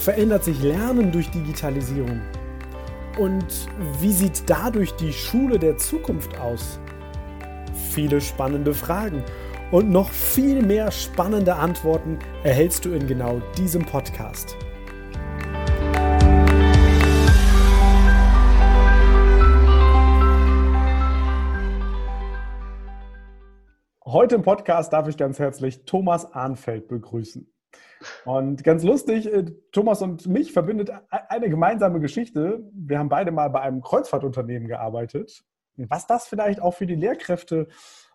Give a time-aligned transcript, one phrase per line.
[0.00, 2.22] verändert sich Lernen durch Digitalisierung?
[3.18, 3.68] Und
[4.00, 6.80] wie sieht dadurch die Schule der Zukunft aus?
[7.90, 9.22] Viele spannende Fragen
[9.70, 14.56] und noch viel mehr spannende Antworten erhältst du in genau diesem Podcast.
[24.06, 27.52] Heute im Podcast darf ich ganz herzlich Thomas Arnfeld begrüßen.
[28.24, 32.68] Und ganz lustig, äh, Thomas und mich verbindet e-, eine gemeinsame Geschichte.
[32.72, 35.44] Wir haben beide mal bei einem Kreuzfahrtunternehmen gearbeitet.
[35.76, 37.68] Was das vielleicht auch für die Lehrkräfte,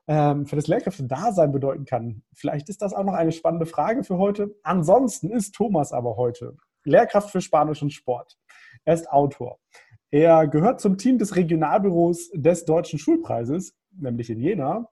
[0.07, 4.17] ähm, für das Lehrkräfte-Dasein bedeuten kann, vielleicht ist das auch noch eine spannende Frage für
[4.17, 4.55] heute.
[4.63, 8.37] Ansonsten ist Thomas aber heute Lehrkraft für Spanisch und Sport.
[8.83, 9.59] Er ist Autor.
[10.11, 14.87] Er gehört zum Team des Regionalbüros des Deutschen Schulpreises, nämlich in Jena,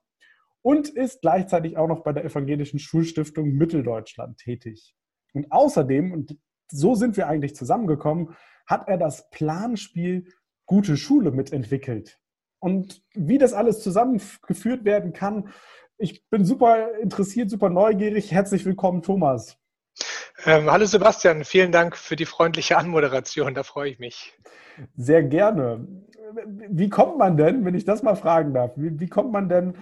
[0.64, 4.96] und ist gleichzeitig auch noch bei der Evangelischen Schulstiftung Mitteldeutschland tätig.
[5.34, 6.38] Und außerdem, und
[6.72, 10.26] so sind wir eigentlich zusammengekommen, hat er das Planspiel
[10.66, 12.18] Gute Schule mitentwickelt.
[12.60, 15.50] Und wie das alles zusammengeführt werden kann,
[15.98, 18.32] ich bin super interessiert, super neugierig.
[18.32, 19.58] Herzlich willkommen, Thomas.
[20.46, 24.34] Ähm, hallo Sebastian, vielen Dank für die freundliche Anmoderation, da freue ich mich.
[24.96, 25.86] Sehr gerne.
[26.70, 29.76] Wie kommt man denn, wenn ich das mal fragen darf, wie, wie kommt man denn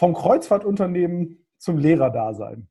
[0.00, 2.70] vom Kreuzfahrtunternehmen zum Lehrerdasein?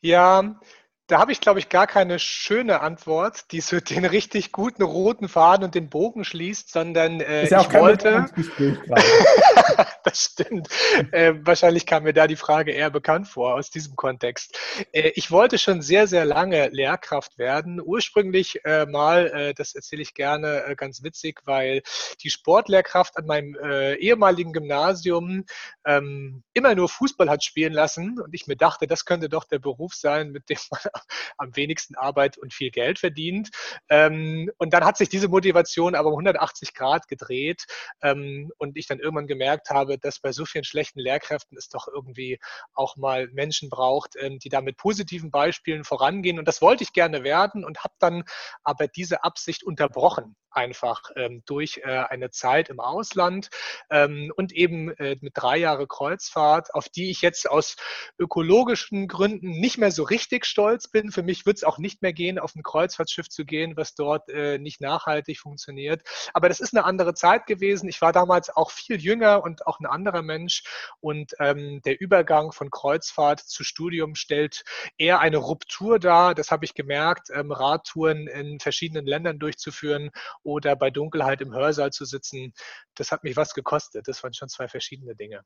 [0.00, 0.60] Ja,
[1.08, 5.28] da habe ich, glaube ich, gar keine schöne Antwort, die so den richtig guten roten
[5.28, 8.26] Faden und den Bogen schließt, sondern äh, ist ja auch ich wollte.
[10.06, 10.68] das stimmt.
[11.12, 14.58] Äh, wahrscheinlich kam mir da die Frage eher bekannt vor aus diesem Kontext.
[14.92, 17.80] Äh, ich wollte schon sehr, sehr lange Lehrkraft werden.
[17.84, 21.82] Ursprünglich äh, mal, äh, das erzähle ich gerne, äh, ganz witzig, weil
[22.22, 23.56] die Sportlehrkraft an meinem
[23.98, 25.44] ehemaligen Gymnasium
[25.84, 29.58] ähm, immer nur Fußball hat spielen lassen und ich mir dachte, das könnte doch der
[29.58, 30.80] Beruf sein, mit dem man
[31.38, 33.50] am wenigsten Arbeit und viel Geld verdient.
[33.88, 37.66] Ähm, und dann hat sich diese Motivation aber um 180 Grad gedreht
[38.02, 41.88] ähm, und ich dann irgendwann gemerkt habe, dass bei so vielen schlechten Lehrkräften es doch
[41.88, 42.38] irgendwie
[42.74, 46.38] auch mal Menschen braucht, ähm, die da mit positiven Beispielen vorangehen.
[46.38, 48.24] Und das wollte ich gerne werden und habe dann
[48.62, 53.50] aber diese Absicht unterbrochen einfach ähm, durch äh, eine Zeit im Ausland
[53.90, 57.76] ähm, und eben äh, mit drei Jahre Kreuzfahrt, auf die ich jetzt aus
[58.18, 61.12] ökologischen Gründen nicht mehr so richtig stolz bin.
[61.12, 64.28] Für mich wird es auch nicht mehr gehen, auf ein Kreuzfahrtschiff zu gehen, was dort
[64.30, 66.02] äh, nicht nachhaltig funktioniert.
[66.32, 67.88] Aber das ist eine andere Zeit gewesen.
[67.88, 70.64] Ich war damals auch viel jünger und auch ein anderer Mensch.
[71.00, 74.64] Und ähm, der Übergang von Kreuzfahrt zu Studium stellt
[74.98, 76.34] eher eine Ruptur dar.
[76.34, 80.10] Das habe ich gemerkt, ähm, Radtouren in verschiedenen Ländern durchzuführen
[80.42, 82.52] oder bei Dunkelheit im Hörsaal zu sitzen,
[82.94, 84.08] das hat mich was gekostet.
[84.08, 85.42] Das waren schon zwei verschiedene Dinge.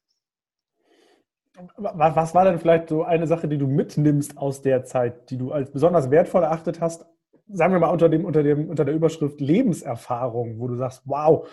[1.77, 5.53] Was war denn vielleicht so eine Sache, die du mitnimmst aus der Zeit, die du
[5.53, 7.05] als besonders wertvoll erachtet hast?
[7.49, 11.49] Sagen wir mal unter, dem, unter, dem, unter der Überschrift Lebenserfahrung, wo du sagst, wow,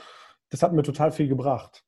[0.49, 1.83] das hat mir total viel gebracht.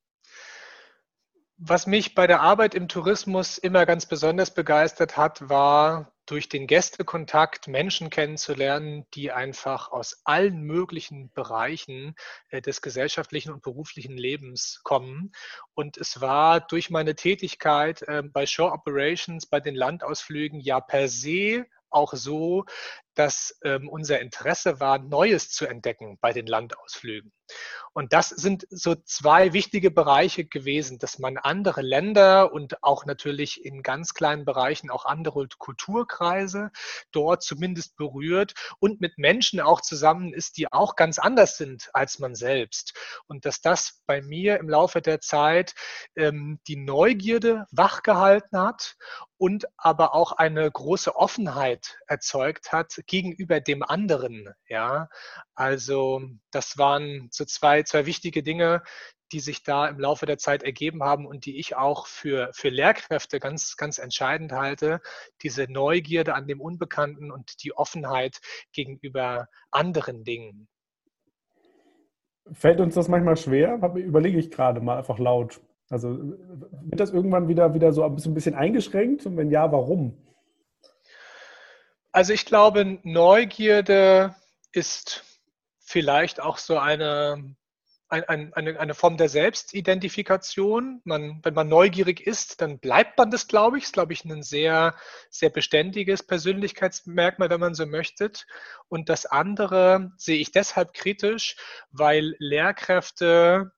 [1.62, 6.66] Was mich bei der Arbeit im Tourismus immer ganz besonders begeistert hat, war durch den
[6.66, 12.14] Gästekontakt Menschen kennenzulernen, die einfach aus allen möglichen Bereichen
[12.48, 15.32] äh, des gesellschaftlichen und beruflichen Lebens kommen.
[15.74, 21.08] Und es war durch meine Tätigkeit äh, bei Shore Operations, bei den Landausflügen ja per
[21.08, 22.64] se auch so,
[23.14, 27.32] dass ähm, unser Interesse war, Neues zu entdecken bei den Landausflügen.
[27.92, 33.64] Und das sind so zwei wichtige Bereiche gewesen, dass man andere Länder und auch natürlich
[33.64, 36.70] in ganz kleinen Bereichen auch andere Kulturkreise
[37.10, 42.20] dort zumindest berührt und mit Menschen auch zusammen ist, die auch ganz anders sind als
[42.20, 42.94] man selbst.
[43.26, 45.74] Und dass das bei mir im Laufe der Zeit
[46.14, 48.96] ähm, die Neugierde wachgehalten hat
[49.36, 54.48] und aber auch eine große Offenheit erzeugt hat gegenüber dem anderen.
[54.68, 55.08] Ja,
[55.54, 56.22] also
[56.52, 58.82] das waren so zwei, zwei wichtige Dinge,
[59.32, 62.68] die sich da im Laufe der Zeit ergeben haben und die ich auch für, für
[62.68, 65.00] Lehrkräfte ganz, ganz entscheidend halte.
[65.42, 68.40] Diese Neugierde an dem Unbekannten und die Offenheit
[68.72, 70.68] gegenüber anderen Dingen.
[72.52, 73.74] Fällt uns das manchmal schwer?
[73.96, 75.60] Überlege ich gerade mal einfach laut.
[75.88, 79.26] Also wird das irgendwann wieder, wieder so ein bisschen eingeschränkt?
[79.26, 80.16] Und wenn ja, warum?
[82.12, 84.34] Also ich glaube, Neugierde
[84.72, 85.24] ist
[85.78, 87.56] vielleicht auch so eine
[88.10, 91.00] ein, ein, eine, eine Form der Selbstidentifikation.
[91.04, 93.84] Man, wenn man neugierig ist, dann bleibt man das, glaube ich.
[93.84, 94.96] Das ist, glaube ich, ein sehr,
[95.30, 98.32] sehr beständiges Persönlichkeitsmerkmal, wenn man so möchte.
[98.88, 101.56] Und das andere sehe ich deshalb kritisch,
[101.90, 103.70] weil Lehrkräfte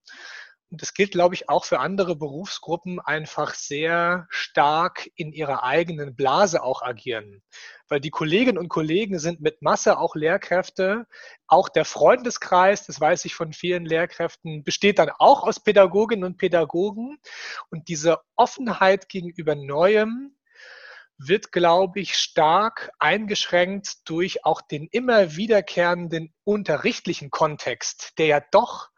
[0.81, 6.63] das gilt, glaube ich, auch für andere Berufsgruppen, einfach sehr stark in ihrer eigenen Blase
[6.63, 7.43] auch agieren.
[7.89, 11.07] Weil die Kolleginnen und Kollegen sind mit Masse auch Lehrkräfte.
[11.47, 16.39] Auch der Freundeskreis, das weiß ich von vielen Lehrkräften, besteht dann auch aus Pädagoginnen und
[16.39, 17.19] Pädagogen.
[17.69, 20.35] Und diese Offenheit gegenüber Neuem,
[21.19, 28.92] wird, glaube ich, stark eingeschränkt durch auch den immer wiederkehrenden unterrichtlichen Kontext, der ja doch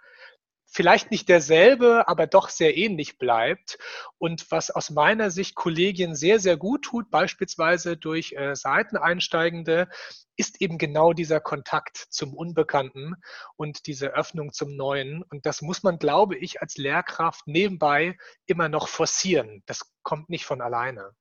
[0.74, 3.78] vielleicht nicht derselbe, aber doch sehr ähnlich bleibt.
[4.18, 9.88] Und was aus meiner Sicht Kollegien sehr, sehr gut tut, beispielsweise durch äh, Seiteneinsteigende,
[10.36, 13.14] ist eben genau dieser Kontakt zum Unbekannten
[13.56, 15.22] und diese Öffnung zum Neuen.
[15.22, 18.16] Und das muss man, glaube ich, als Lehrkraft nebenbei
[18.46, 19.62] immer noch forcieren.
[19.66, 21.12] Das kommt nicht von alleine.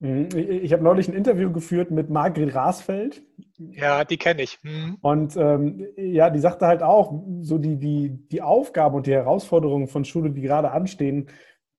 [0.00, 0.28] Mhm.
[0.36, 3.22] Ich habe neulich ein Interview geführt mit Margret Rasfeld.
[3.58, 4.58] Ja, die kenne ich.
[4.62, 4.98] Mhm.
[5.00, 9.88] Und ähm, ja, die sagte halt auch, so die, die, die Aufgaben und die Herausforderungen
[9.88, 11.28] von Schule, die gerade anstehen,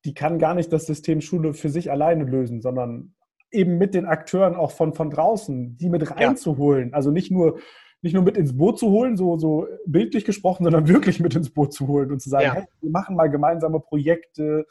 [0.06, 3.15] die kann gar nicht das System Schule für sich alleine lösen, sondern
[3.51, 6.89] eben mit den Akteuren auch von, von draußen, die mit reinzuholen.
[6.89, 6.95] Ja.
[6.95, 7.59] Also nicht nur,
[8.01, 11.50] nicht nur mit ins Boot zu holen, so, so bildlich gesprochen, sondern wirklich mit ins
[11.50, 12.53] Boot zu holen und zu sagen, ja.
[12.53, 14.65] hey, wir machen mal gemeinsame Projekte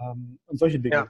[0.00, 0.96] ähm, und solche Dinge.
[0.96, 1.06] Ja.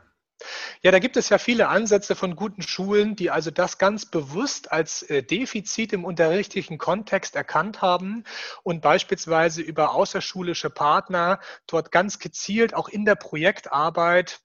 [0.84, 4.73] Ja, da gibt es ja viele Ansätze von guten Schulen, die also das ganz bewusst
[4.73, 8.25] als äh, Defizit im unterrichtlichen Kontext erkannt haben
[8.64, 11.38] und beispielsweise über außerschulische Partner
[11.69, 14.40] dort ganz gezielt auch in der Projektarbeit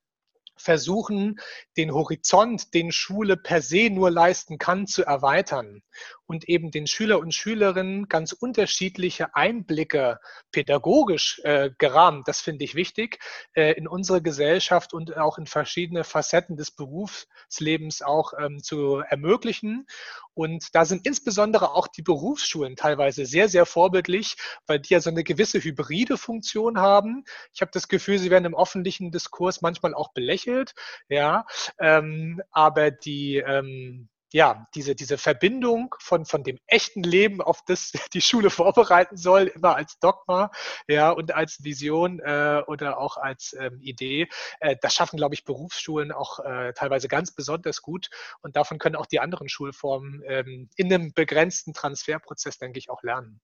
[0.56, 1.40] versuchen,
[1.76, 5.82] den Horizont, den Schule per se nur leisten kann, zu erweitern
[6.28, 10.20] und eben den Schüler und Schülerinnen ganz unterschiedliche Einblicke
[10.52, 13.20] pädagogisch äh, gerahmt, das finde ich wichtig,
[13.54, 19.88] äh, in unsere Gesellschaft und auch in verschiedene Facetten des Berufslebens auch ähm, zu ermöglichen.
[20.34, 24.36] Und da sind insbesondere auch die Berufsschulen teilweise sehr, sehr vorbildlich,
[24.68, 27.24] weil die ja so eine gewisse hybride Funktion haben.
[27.54, 30.76] Ich habe das Gefühl, sie werden im öffentlichen Diskurs manchmal auch belächelt,
[31.10, 31.46] ja,
[31.80, 37.92] ähm, aber die ähm, ja, diese, diese Verbindung von, von dem echten Leben, auf das
[38.14, 40.52] die Schule vorbereiten soll, immer als Dogma,
[40.88, 44.28] ja, und als Vision äh, oder auch als ähm, Idee,
[44.60, 48.10] äh, das schaffen, glaube ich, Berufsschulen auch äh, teilweise ganz besonders gut.
[48.42, 53.04] Und davon können auch die anderen Schulformen ähm, in einem begrenzten Transferprozess, denke ich, auch
[53.04, 53.40] lernen.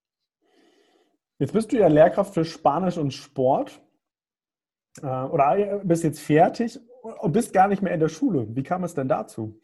[1.40, 3.82] Jetzt bist du ja Lehrkraft für Spanisch und Sport.
[5.02, 8.48] Äh, oder bist jetzt fertig und bist gar nicht mehr in der Schule.
[8.50, 9.60] Wie kam es denn dazu?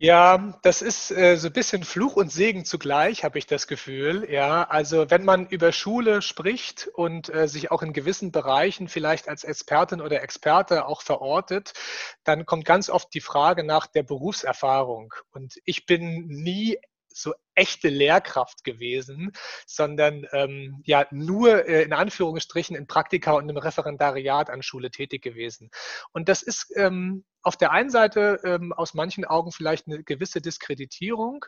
[0.00, 4.30] Ja, das ist äh, so ein bisschen Fluch und Segen zugleich, habe ich das Gefühl.
[4.30, 9.28] Ja, also wenn man über Schule spricht und äh, sich auch in gewissen Bereichen vielleicht
[9.28, 11.72] als Expertin oder Experte auch verortet,
[12.22, 15.14] dann kommt ganz oft die Frage nach der Berufserfahrung.
[15.32, 16.78] Und ich bin nie
[17.12, 19.32] so echte Lehrkraft gewesen,
[19.66, 25.22] sondern ähm, ja nur äh, in Anführungsstrichen in Praktika und im Referendariat an Schule tätig
[25.22, 25.70] gewesen.
[26.12, 30.42] Und das ist ähm, auf der einen Seite ähm, aus manchen Augen vielleicht eine gewisse
[30.42, 31.46] Diskreditierung.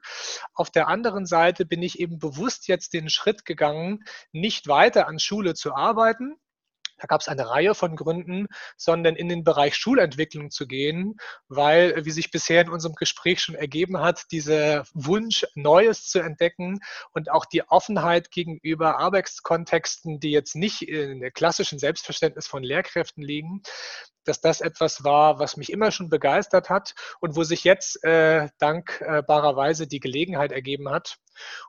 [0.54, 4.02] Auf der anderen Seite bin ich eben bewusst jetzt den Schritt gegangen,
[4.33, 6.37] nicht weiter an Schule zu arbeiten,
[7.00, 11.16] da gab es eine Reihe von Gründen, sondern in den Bereich Schulentwicklung zu gehen,
[11.49, 16.80] weil, wie sich bisher in unserem Gespräch schon ergeben hat, dieser Wunsch, Neues zu entdecken
[17.12, 23.23] und auch die Offenheit gegenüber Arbeitskontexten, die jetzt nicht in der klassischen Selbstverständnis von Lehrkräften
[23.23, 23.62] liegen,
[24.25, 28.49] dass das etwas war, was mich immer schon begeistert hat und wo sich jetzt äh,
[28.59, 31.19] dankbarerweise die Gelegenheit ergeben hat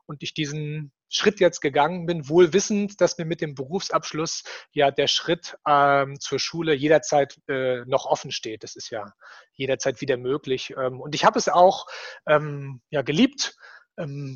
[0.06, 4.90] und ich diesen Schritt jetzt gegangen bin, wohl wissend, dass mir mit dem Berufsabschluss ja
[4.90, 8.64] der Schritt ähm, zur Schule jederzeit äh, noch offen steht.
[8.64, 9.12] Das ist ja
[9.52, 10.74] jederzeit wieder möglich.
[10.76, 11.86] Ähm, und ich habe es auch
[12.26, 13.54] ähm, ja geliebt,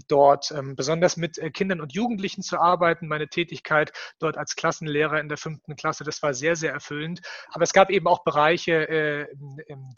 [0.08, 3.08] dort ähm, besonders mit äh, Kindern und Jugendlichen zu arbeiten.
[3.08, 7.20] Meine Tätigkeit dort als Klassenlehrer in der fünften Klasse, das war sehr, sehr erfüllend.
[7.50, 9.26] Aber es gab eben auch Bereiche äh,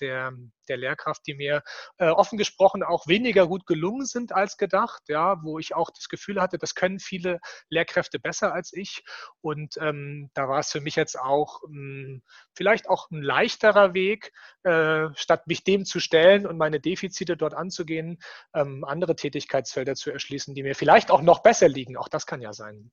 [0.00, 0.32] der,
[0.68, 1.62] der Lehrkraft, die mir
[1.98, 6.08] äh, offen gesprochen auch weniger gut gelungen sind als gedacht, ja, wo ich auch das
[6.08, 9.04] Gefühl hatte, das können viele Lehrkräfte besser als ich.
[9.40, 12.22] Und ähm, da war es für mich jetzt auch mh, hm,
[12.54, 14.32] vielleicht auch ein leichterer Weg,
[14.64, 18.18] äh, statt mich dem zu stellen und meine Defizite dort anzugehen,
[18.54, 19.16] ähm, andere
[19.58, 21.96] Tätigkeitsfelder zu erschließen, die mir vielleicht auch noch besser liegen.
[21.96, 22.90] Auch das kann ja sein.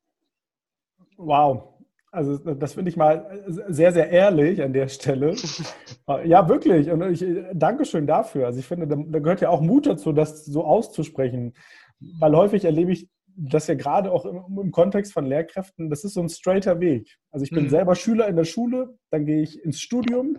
[1.18, 1.74] Wow.
[2.12, 5.36] Also das finde ich mal sehr, sehr ehrlich an der Stelle.
[6.24, 6.90] ja, wirklich.
[6.90, 8.48] Und ich danke schön dafür.
[8.48, 11.54] Also ich finde, da gehört ja auch Mut dazu, das so auszusprechen.
[12.00, 16.14] Weil häufig erlebe ich das ja gerade auch im, im Kontext von Lehrkräften, das ist
[16.14, 17.18] so ein straighter Weg.
[17.32, 17.70] Also ich bin mhm.
[17.70, 20.38] selber Schüler in der Schule, dann gehe ich ins Studium,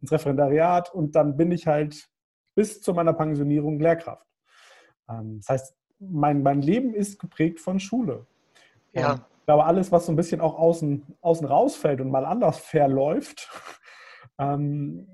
[0.00, 2.08] ins Referendariat und dann bin ich halt
[2.54, 4.27] bis zu meiner Pensionierung Lehrkraft.
[5.08, 8.26] Ähm, das heißt, mein, mein Leben ist geprägt von Schule.
[8.92, 13.48] Ja glaube, alles, was so ein bisschen auch außen, außen rausfällt und mal anders verläuft,
[14.38, 15.08] ähm,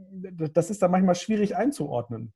[0.52, 2.32] das ist dann manchmal schwierig einzuordnen.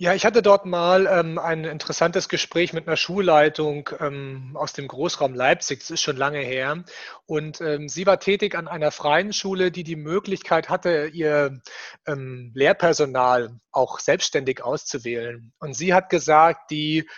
[0.00, 4.86] Ja, ich hatte dort mal ähm, ein interessantes Gespräch mit einer Schulleitung ähm, aus dem
[4.86, 5.80] Großraum Leipzig.
[5.80, 6.84] Das ist schon lange her.
[7.26, 11.60] Und ähm, sie war tätig an einer freien Schule, die die Möglichkeit hatte, ihr
[12.06, 15.52] ähm, Lehrpersonal auch selbstständig auszuwählen.
[15.58, 17.08] Und sie hat gesagt, die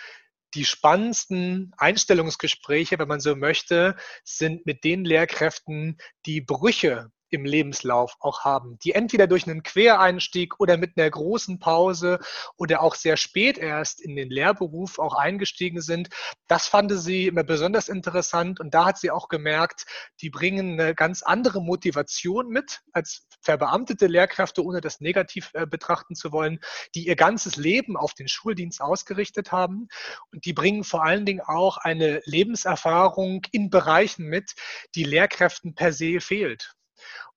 [0.55, 8.15] die spannendsten Einstellungsgespräche, wenn man so möchte, sind mit den Lehrkräften, die Brüche im Lebenslauf
[8.19, 12.19] auch haben, die entweder durch einen Quereinstieg oder mit einer großen Pause
[12.57, 16.09] oder auch sehr spät erst in den Lehrberuf auch eingestiegen sind.
[16.47, 19.85] Das fand sie immer besonders interessant und da hat sie auch gemerkt,
[20.19, 26.15] die bringen eine ganz andere Motivation mit als verbeamtete Lehrkräfte, ohne das negativ äh, betrachten
[26.15, 26.59] zu wollen,
[26.95, 29.87] die ihr ganzes Leben auf den Schuldienst ausgerichtet haben
[30.31, 34.53] und die bringen vor allen Dingen auch eine Lebenserfahrung in Bereichen mit,
[34.95, 36.75] die Lehrkräften per se fehlt.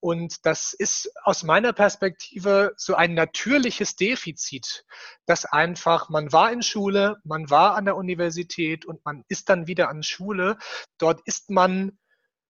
[0.01, 4.85] Und das ist aus meiner Perspektive so ein natürliches Defizit,
[5.27, 9.67] dass einfach, man war in Schule, man war an der Universität und man ist dann
[9.67, 10.59] wieder an Schule.
[10.99, 11.99] Dort ist man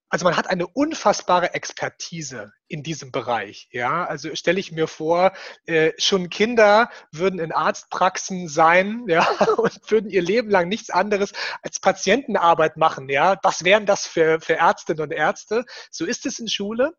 [0.09, 3.69] also man hat eine unfassbare Expertise in diesem Bereich.
[3.73, 5.33] Ja, also stelle ich mir vor,
[5.67, 11.33] äh, schon Kinder würden in Arztpraxen sein, ja, und würden ihr Leben lang nichts anderes
[11.63, 13.09] als Patientenarbeit machen.
[13.09, 15.65] Ja, was wären das für, für Ärztinnen und Ärzte?
[15.91, 16.93] So ist es in Schule.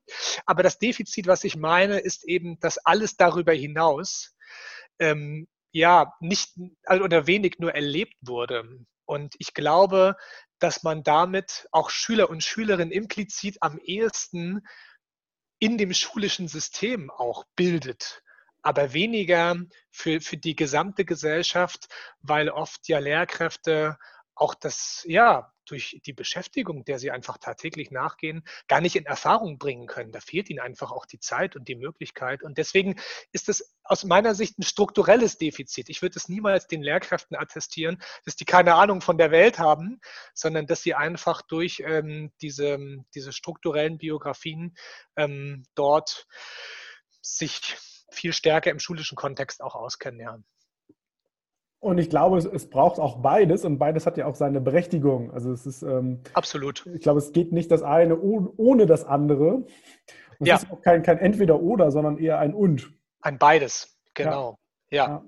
[0.46, 4.36] Aber das Defizit, was ich meine, ist eben, dass alles darüber hinaus
[5.00, 6.54] ähm, ja nicht
[6.86, 8.86] also oder wenig nur erlebt wurde.
[9.06, 10.16] Und ich glaube,
[10.60, 14.66] dass man damit auch Schüler und Schülerinnen implizit am ehesten
[15.60, 18.22] in dem schulischen System auch bildet,
[18.62, 19.56] aber weniger
[19.92, 21.88] für, für die gesamte Gesellschaft,
[22.22, 23.98] weil oft ja Lehrkräfte
[24.34, 29.58] auch das, ja, durch die Beschäftigung, der sie einfach tagtäglich nachgehen, gar nicht in Erfahrung
[29.58, 30.12] bringen können.
[30.12, 32.44] Da fehlt ihnen einfach auch die Zeit und die Möglichkeit.
[32.44, 33.00] Und deswegen
[33.32, 35.90] ist es aus meiner Sicht ein strukturelles Defizit.
[35.90, 40.00] Ich würde es niemals den Lehrkräften attestieren, dass die keine Ahnung von der Welt haben,
[40.34, 42.80] sondern dass sie einfach durch ähm, diese,
[43.14, 44.76] diese strukturellen Biografien
[45.16, 46.28] ähm, dort
[47.22, 47.78] sich
[48.12, 50.20] viel stärker im schulischen Kontext auch auskennen.
[50.20, 50.40] Ja.
[51.86, 55.32] Und ich glaube, es, es, braucht auch beides und beides hat ja auch seine Berechtigung.
[55.32, 56.84] Also es ist ähm, absolut.
[56.96, 59.68] Ich glaube, es geht nicht das eine ohne das andere.
[60.40, 60.56] Und ja.
[60.56, 62.92] Es ist auch kein, kein Entweder-Oder, sondern eher ein Und.
[63.22, 64.58] Ein beides, genau.
[64.90, 65.08] Ja.
[65.08, 65.26] ja.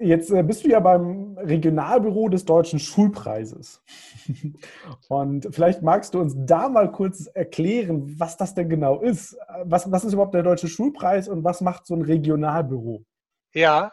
[0.00, 3.84] Jetzt äh, bist du ja beim Regionalbüro des Deutschen Schulpreises.
[5.08, 9.38] Und vielleicht magst du uns da mal kurz erklären, was das denn genau ist.
[9.62, 13.04] Was, was ist überhaupt der Deutsche Schulpreis und was macht so ein Regionalbüro?
[13.52, 13.92] Ja,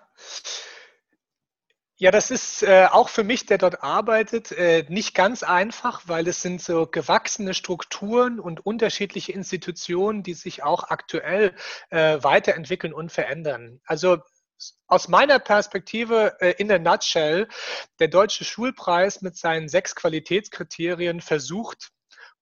[1.99, 6.27] ja, das ist äh, auch für mich, der dort arbeitet, äh, nicht ganz einfach, weil
[6.27, 11.55] es sind so gewachsene Strukturen und unterschiedliche Institutionen, die sich auch aktuell
[11.89, 13.81] äh, weiterentwickeln und verändern.
[13.83, 14.19] Also
[14.87, 17.47] aus meiner Perspektive äh, in der Nutshell,
[17.99, 21.89] der Deutsche Schulpreis mit seinen sechs Qualitätskriterien versucht,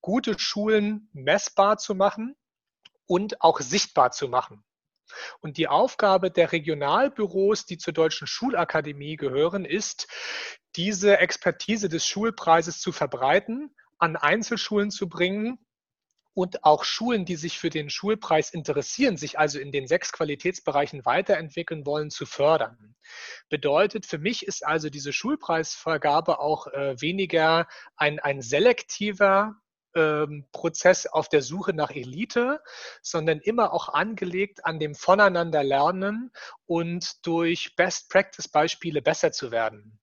[0.01, 2.35] gute Schulen messbar zu machen
[3.05, 4.65] und auch sichtbar zu machen.
[5.39, 10.07] Und die Aufgabe der Regionalbüros, die zur Deutschen Schulakademie gehören, ist,
[10.75, 15.59] diese Expertise des Schulpreises zu verbreiten, an Einzelschulen zu bringen
[16.35, 21.05] und auch Schulen, die sich für den Schulpreis interessieren, sich also in den sechs Qualitätsbereichen
[21.05, 22.95] weiterentwickeln wollen, zu fördern.
[23.50, 29.55] Bedeutet, für mich ist also diese Schulpreisvergabe auch äh, weniger ein, ein selektiver
[29.95, 32.61] ähm, Prozess auf der Suche nach Elite,
[33.01, 36.31] sondern immer auch angelegt an dem Voneinander lernen
[36.65, 39.99] und durch Best-Practice-Beispiele besser zu werden.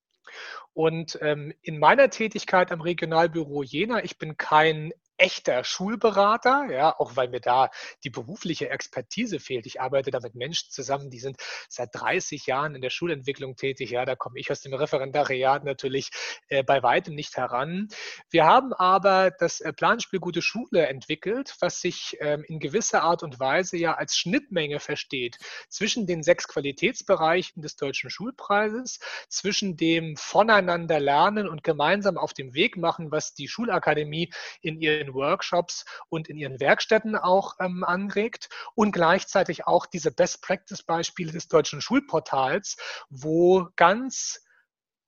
[0.75, 4.93] Und ähm, in meiner Tätigkeit am Regionalbüro Jena, ich bin kein
[5.23, 7.71] echter Schulberater, ja, auch weil mir da
[8.03, 9.67] die berufliche Expertise fehlt.
[9.67, 11.37] Ich arbeite da mit Menschen zusammen, die sind
[11.69, 13.91] seit 30 Jahren in der Schulentwicklung tätig.
[13.91, 16.11] Ja, da komme ich aus dem Referendariat natürlich
[16.49, 17.87] äh, bei weitem nicht heran.
[18.31, 23.23] Wir haben aber das äh, Planspiel Gute Schule entwickelt, was sich ähm, in gewisser Art
[23.23, 25.39] und Weise ja als Schnittmenge versteht
[25.69, 28.99] zwischen den sechs Qualitätsbereichen des Deutschen Schulpreises,
[29.29, 35.12] zwischen dem Voneinander lernen und gemeinsam auf dem Weg machen, was die Schulakademie in ihren
[35.15, 41.81] Workshops und in ihren Werkstätten auch ähm, anregt und gleichzeitig auch diese Best-Practice-Beispiele des deutschen
[41.81, 42.77] Schulportals,
[43.11, 44.42] wo ganz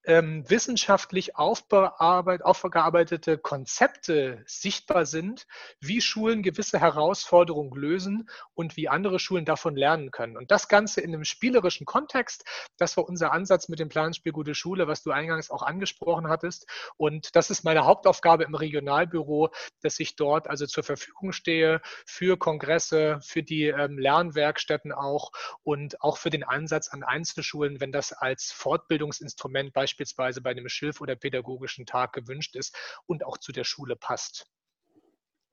[0.07, 5.47] ähm, wissenschaftlich aufgearbeitete Konzepte sichtbar sind,
[5.81, 10.37] wie Schulen gewisse Herausforderungen lösen und wie andere Schulen davon lernen können.
[10.37, 12.45] Und das Ganze in einem spielerischen Kontext,
[12.77, 16.67] das war unser Ansatz mit dem Planspiel Gute Schule, was du eingangs auch angesprochen hattest.
[16.97, 22.37] Und das ist meine Hauptaufgabe im Regionalbüro, dass ich dort also zur Verfügung stehe für
[22.37, 25.31] Kongresse, für die ähm, Lernwerkstätten auch
[25.63, 30.69] und auch für den Ansatz an Einzelschulen, wenn das als Fortbildungsinstrument beispielsweise beispielsweise bei einem
[30.69, 34.47] Schilf- oder pädagogischen Tag gewünscht ist und auch zu der Schule passt.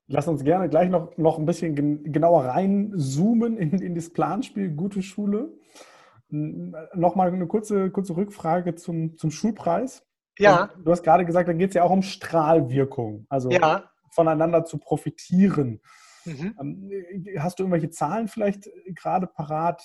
[0.07, 1.75] Lass uns gerne gleich noch, noch ein bisschen
[2.11, 5.53] genauer reinzoomen in, in das Planspiel Gute Schule.
[6.29, 10.05] Nochmal eine kurze, kurze Rückfrage zum, zum Schulpreis.
[10.37, 10.69] Ja.
[10.83, 13.89] Du hast gerade gesagt, da geht es ja auch um Strahlwirkung, also ja.
[14.09, 15.81] voneinander zu profitieren.
[16.25, 16.55] Mhm.
[16.59, 16.91] Ähm,
[17.39, 19.81] hast du irgendwelche Zahlen vielleicht gerade parat?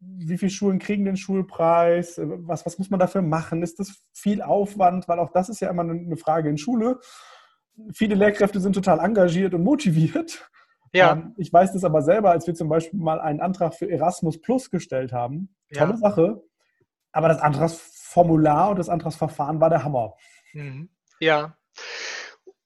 [0.00, 2.20] Wie viele Schulen kriegen den Schulpreis?
[2.22, 3.62] Was, was muss man dafür machen?
[3.62, 5.08] Ist das viel Aufwand?
[5.08, 7.00] Weil auch das ist ja immer eine Frage in Schule.
[7.92, 10.48] Viele Lehrkräfte sind total engagiert und motiviert.
[10.92, 11.12] Ja.
[11.12, 14.40] Ähm, ich weiß das aber selber, als wir zum Beispiel mal einen Antrag für Erasmus
[14.40, 15.54] Plus gestellt haben.
[15.72, 15.96] Tolle ja.
[15.96, 16.42] Sache.
[17.10, 20.14] Aber das Antragsformular und das Antragsverfahren war der Hammer.
[20.52, 20.88] Mhm.
[21.20, 21.56] Ja.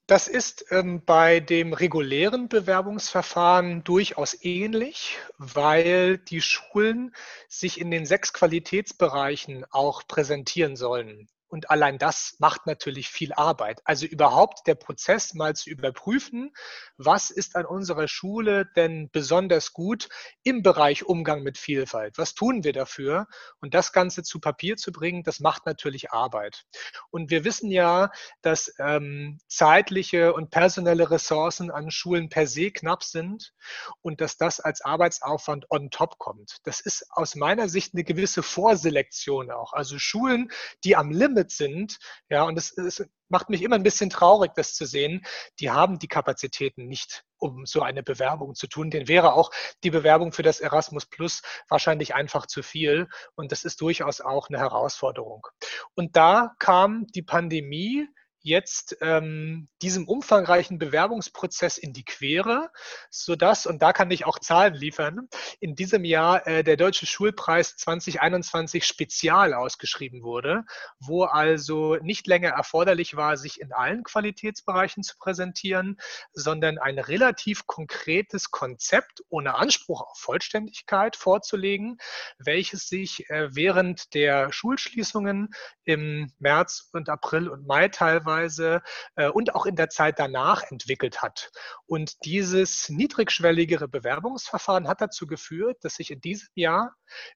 [0.08, 7.14] Das ist ähm, bei dem regulären Bewerbungsverfahren durchaus ähnlich, weil die Schulen
[7.46, 11.28] sich in den sechs Qualitätsbereichen auch präsentieren sollen.
[11.48, 13.80] Und allein das macht natürlich viel Arbeit.
[13.84, 16.52] Also überhaupt der Prozess mal zu überprüfen,
[16.98, 20.08] was ist an unserer Schule denn besonders gut
[20.42, 22.18] im Bereich Umgang mit Vielfalt?
[22.18, 23.26] Was tun wir dafür?
[23.60, 26.64] Und das Ganze zu Papier zu bringen, das macht natürlich Arbeit.
[27.10, 28.10] Und wir wissen ja,
[28.42, 33.54] dass ähm, zeitliche und personelle Ressourcen an Schulen per se knapp sind
[34.02, 36.58] und dass das als Arbeitsaufwand on top kommt.
[36.64, 39.72] Das ist aus meiner Sicht eine gewisse Vorselektion auch.
[39.72, 40.50] Also Schulen,
[40.84, 41.98] die am Limit Limit sind.
[42.28, 45.24] Ja, und es, es macht mich immer ein bisschen traurig, das zu sehen.
[45.60, 48.90] Die haben die Kapazitäten nicht, um so eine Bewerbung zu tun.
[48.90, 49.50] Den wäre auch
[49.84, 53.08] die Bewerbung für das Erasmus Plus wahrscheinlich einfach zu viel.
[53.34, 55.46] Und das ist durchaus auch eine Herausforderung.
[55.94, 58.06] Und da kam die Pandemie
[58.42, 62.70] jetzt ähm, diesem umfangreichen Bewerbungsprozess in die Quere,
[63.10, 65.28] sodass, und da kann ich auch Zahlen liefern,
[65.60, 70.64] in diesem Jahr äh, der Deutsche Schulpreis 2021 spezial ausgeschrieben wurde,
[71.00, 75.98] wo also nicht länger erforderlich war, sich in allen Qualitätsbereichen zu präsentieren,
[76.32, 81.98] sondern ein relativ konkretes Konzept ohne Anspruch auf Vollständigkeit vorzulegen,
[82.38, 85.50] welches sich äh, während der Schulschließungen
[85.84, 88.82] im März und April und Mai teilweise teilweise
[89.16, 91.50] äh, und auch in der Zeit danach entwickelt hat.
[91.86, 96.94] Und dieses niedrigschwelligere Bewerbungsverfahren hat dazu geführt, dass sich in diesem Jahr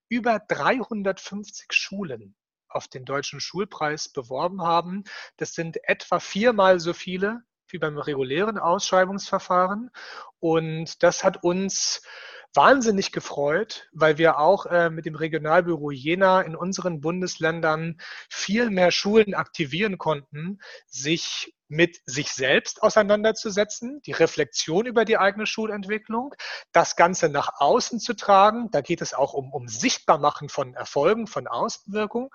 [0.09, 2.37] über 350 Schulen
[2.69, 5.05] auf den deutschen Schulpreis beworben haben.
[5.37, 9.91] Das sind etwa viermal so viele wie beim regulären Ausschreibungsverfahren.
[10.41, 12.03] Und das hat uns
[12.55, 18.91] wahnsinnig gefreut, weil wir auch äh, mit dem Regionalbüro Jena in unseren Bundesländern viel mehr
[18.91, 26.35] Schulen aktivieren konnten, sich mit sich selbst auseinanderzusetzen, die Reflexion über die eigene Schulentwicklung,
[26.73, 28.71] das Ganze nach außen zu tragen.
[28.71, 32.29] Da geht es auch um, um Sichtbarmachen von Erfolgen, von Außenwirkung.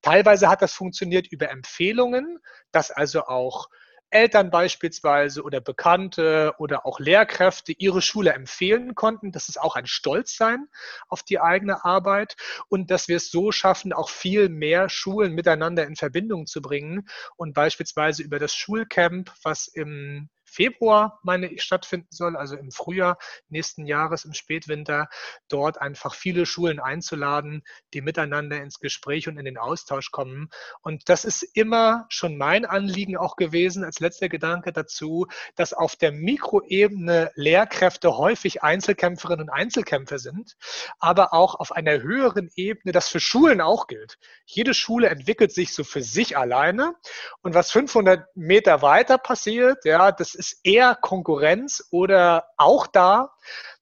[0.00, 2.38] Teilweise hat das funktioniert über Empfehlungen,
[2.70, 3.68] dass also auch
[4.14, 9.32] Eltern beispielsweise oder Bekannte oder auch Lehrkräfte ihre Schule empfehlen konnten.
[9.32, 10.68] Das ist auch ein Stolzsein
[11.08, 12.36] auf die eigene Arbeit
[12.68, 17.08] und dass wir es so schaffen, auch viel mehr Schulen miteinander in Verbindung zu bringen
[17.36, 23.18] und beispielsweise über das Schulcamp, was im Februar, meine ich, stattfinden soll, also im Frühjahr
[23.48, 25.08] nächsten Jahres, im Spätwinter,
[25.48, 30.50] dort einfach viele Schulen einzuladen, die miteinander ins Gespräch und in den Austausch kommen.
[30.80, 35.96] Und das ist immer schon mein Anliegen auch gewesen, als letzter Gedanke dazu, dass auf
[35.96, 40.56] der Mikroebene Lehrkräfte häufig Einzelkämpferinnen und Einzelkämpfer sind,
[41.00, 44.18] aber auch auf einer höheren Ebene, das für Schulen auch gilt.
[44.46, 46.94] Jede Schule entwickelt sich so für sich alleine
[47.42, 53.30] und was 500 Meter weiter passiert, ja, das ist ist eher Konkurrenz oder auch da,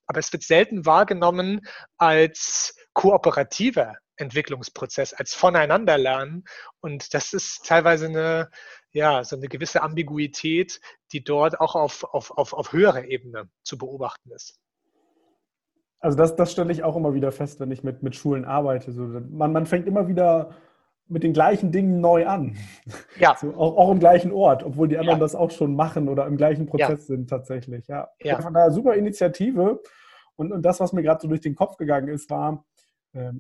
[0.07, 6.45] aber es wird selten wahrgenommen als kooperativer Entwicklungsprozess, als Voneinanderlernen.
[6.81, 8.51] Und das ist teilweise eine,
[8.93, 10.81] ja, so eine gewisse Ambiguität,
[11.13, 14.59] die dort auch auf, auf, auf, auf höherer Ebene zu beobachten ist.
[15.99, 18.93] Also das, das stelle ich auch immer wieder fest, wenn ich mit, mit Schulen arbeite.
[18.93, 20.55] So, man, man fängt immer wieder
[21.09, 22.57] mit den gleichen Dingen neu an.
[23.19, 23.37] Ja.
[23.41, 25.25] So, auch, auch, im gleichen Ort, obwohl die anderen ja.
[25.25, 27.17] das auch schon machen oder im gleichen Prozess ja.
[27.17, 27.87] sind tatsächlich.
[27.89, 28.09] Ja.
[28.21, 28.41] ja.
[28.41, 29.81] Von daher super Initiative.
[30.37, 32.65] Und, und das, was mir gerade so durch den Kopf gegangen ist, war
[33.13, 33.33] äh,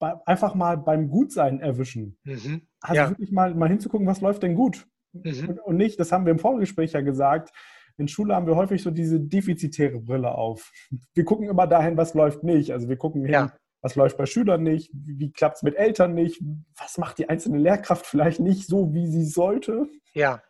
[0.00, 2.18] einfach mal beim Gutsein erwischen.
[2.24, 2.62] Mhm.
[2.80, 3.10] Also ja.
[3.10, 4.86] wirklich mal, mal hinzugucken, was läuft denn gut.
[5.12, 5.48] Mhm.
[5.48, 7.52] Und, und nicht, das haben wir im Vorgespräch ja gesagt,
[7.96, 10.72] in Schule haben wir häufig so diese defizitäre Brille auf.
[11.14, 12.72] Wir gucken immer dahin, was läuft nicht.
[12.72, 13.52] Also wir gucken hin, ja.
[13.84, 16.40] Was läuft bei Schülern nicht, wie klappt es mit Eltern nicht,
[16.74, 19.86] was macht die einzelne Lehrkraft vielleicht nicht so, wie sie sollte.
[20.14, 20.42] Ja.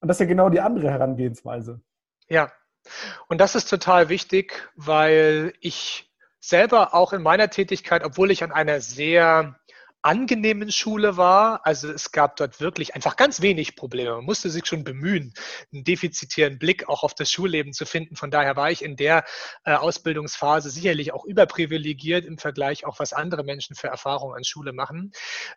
[0.00, 1.80] Und das ist ja genau die andere Herangehensweise.
[2.28, 2.50] Ja.
[3.28, 8.50] Und das ist total wichtig, weil ich selber auch in meiner Tätigkeit, obwohl ich an
[8.50, 9.56] einer sehr
[10.06, 11.66] angenehmen Schule war.
[11.66, 14.14] Also es gab dort wirklich einfach ganz wenig Probleme.
[14.14, 15.34] Man musste sich schon bemühen,
[15.72, 18.14] einen defizitären Blick auch auf das Schulleben zu finden.
[18.14, 19.24] Von daher war ich in der
[19.64, 24.72] äh, Ausbildungsphase sicherlich auch überprivilegiert im Vergleich auch, was andere Menschen für Erfahrungen an Schule
[24.72, 25.10] machen.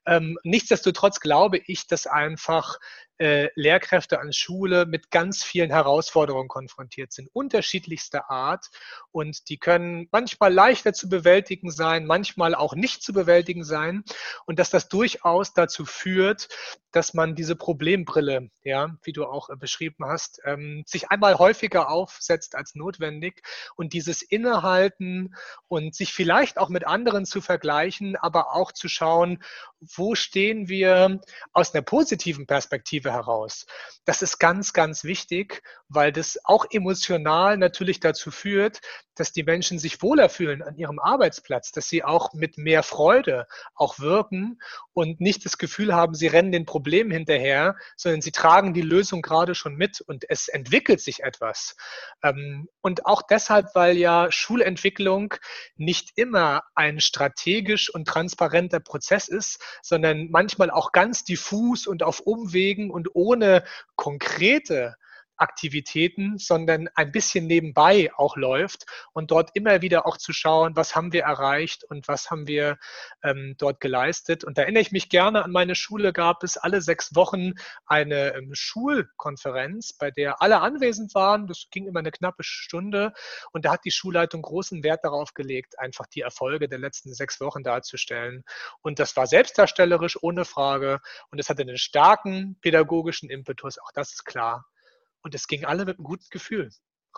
[0.07, 2.79] Ähm, nichtsdestotrotz glaube ich, dass einfach
[3.19, 8.65] äh, Lehrkräfte an Schule mit ganz vielen Herausforderungen konfrontiert sind, unterschiedlichster Art.
[9.11, 14.03] Und die können manchmal leichter zu bewältigen sein, manchmal auch nicht zu bewältigen sein.
[14.45, 16.47] Und dass das durchaus dazu führt,
[16.91, 21.89] dass man diese Problembrille, ja, wie du auch äh, beschrieben hast, ähm, sich einmal häufiger
[21.89, 23.43] aufsetzt als notwendig
[23.75, 25.35] und dieses Innehalten
[25.67, 29.43] und sich vielleicht auch mit anderen zu vergleichen, aber auch zu schauen,
[29.79, 31.21] wo stehen wir
[31.53, 33.65] aus einer positiven Perspektive heraus.
[34.05, 38.81] Das ist ganz, ganz wichtig, weil das auch emotional natürlich dazu führt,
[39.15, 43.47] dass die Menschen sich wohler fühlen an ihrem Arbeitsplatz, dass sie auch mit mehr Freude
[43.75, 44.59] auch wirken
[44.93, 49.21] und nicht das Gefühl haben, sie rennen den Problemen hinterher, sondern sie tragen die Lösung
[49.21, 51.75] gerade schon mit und es entwickelt sich etwas.
[52.23, 55.35] Ähm, und auch deshalb, weil ja Schulentwicklung
[55.75, 62.19] nicht immer ein strategisch und transparenter Prozess ist, sondern manchmal auch ganz diffus und auf
[62.21, 63.63] Umwegen und ohne
[63.95, 64.95] konkrete
[65.39, 70.95] Aktivitäten, sondern ein bisschen nebenbei auch läuft und dort immer wieder auch zu schauen, was
[70.95, 72.77] haben wir erreicht und was haben wir
[73.23, 74.43] ähm, dort geleistet.
[74.43, 77.53] Und da erinnere ich mich gerne an meine Schule, gab es alle sechs Wochen
[77.85, 81.47] eine ähm, Schulkonferenz, bei der alle anwesend waren.
[81.47, 83.13] Das ging immer eine knappe Stunde
[83.51, 87.39] und da hat die Schulleitung großen Wert darauf gelegt, einfach die Erfolge der letzten sechs
[87.39, 88.43] Wochen darzustellen.
[88.81, 90.99] Und das war selbstdarstellerisch, ohne Frage.
[91.31, 94.65] Und es hatte einen starken pädagogischen Impetus, auch das ist klar.
[95.21, 96.69] Und es ging alle mit einem guten Gefühl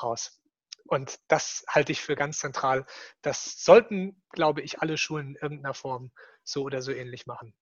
[0.02, 0.42] raus.
[0.86, 2.86] Und das halte ich für ganz zentral.
[3.22, 6.12] Das sollten, glaube ich, alle Schulen in irgendeiner Form
[6.44, 7.54] so oder so ähnlich machen.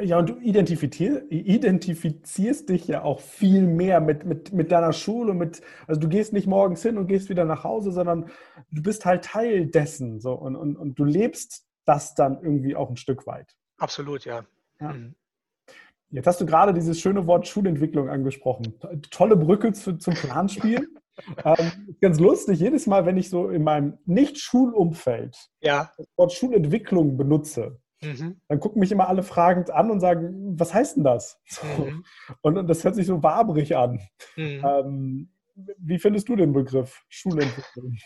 [0.00, 5.34] Ja, und du identifizierst dich ja auch viel mehr mit, mit, mit deiner Schule.
[5.34, 8.30] Mit, also du gehst nicht morgens hin und gehst wieder nach Hause, sondern
[8.70, 10.20] du bist halt Teil dessen.
[10.20, 13.54] So, und, und, und du lebst das dann irgendwie auch ein Stück weit.
[13.76, 14.46] Absolut, ja.
[14.80, 14.94] ja.
[14.94, 15.14] Mhm.
[16.10, 18.74] Jetzt hast du gerade dieses schöne Wort Schulentwicklung angesprochen.
[19.10, 20.88] Tolle Brücke zu, zum Planspiel.
[21.44, 25.90] ähm, ganz lustig, jedes Mal, wenn ich so in meinem Nicht-Schulumfeld ja.
[25.96, 28.40] das Wort Schulentwicklung benutze, mhm.
[28.48, 31.40] dann gucken mich immer alle fragend an und sagen, was heißt denn das?
[31.78, 32.04] Mhm.
[32.42, 34.00] Und, und, das hört sich so wabrig an.
[34.36, 34.64] Mhm.
[34.64, 35.30] Ähm,
[35.78, 37.96] wie findest du den Begriff Schulentwicklung?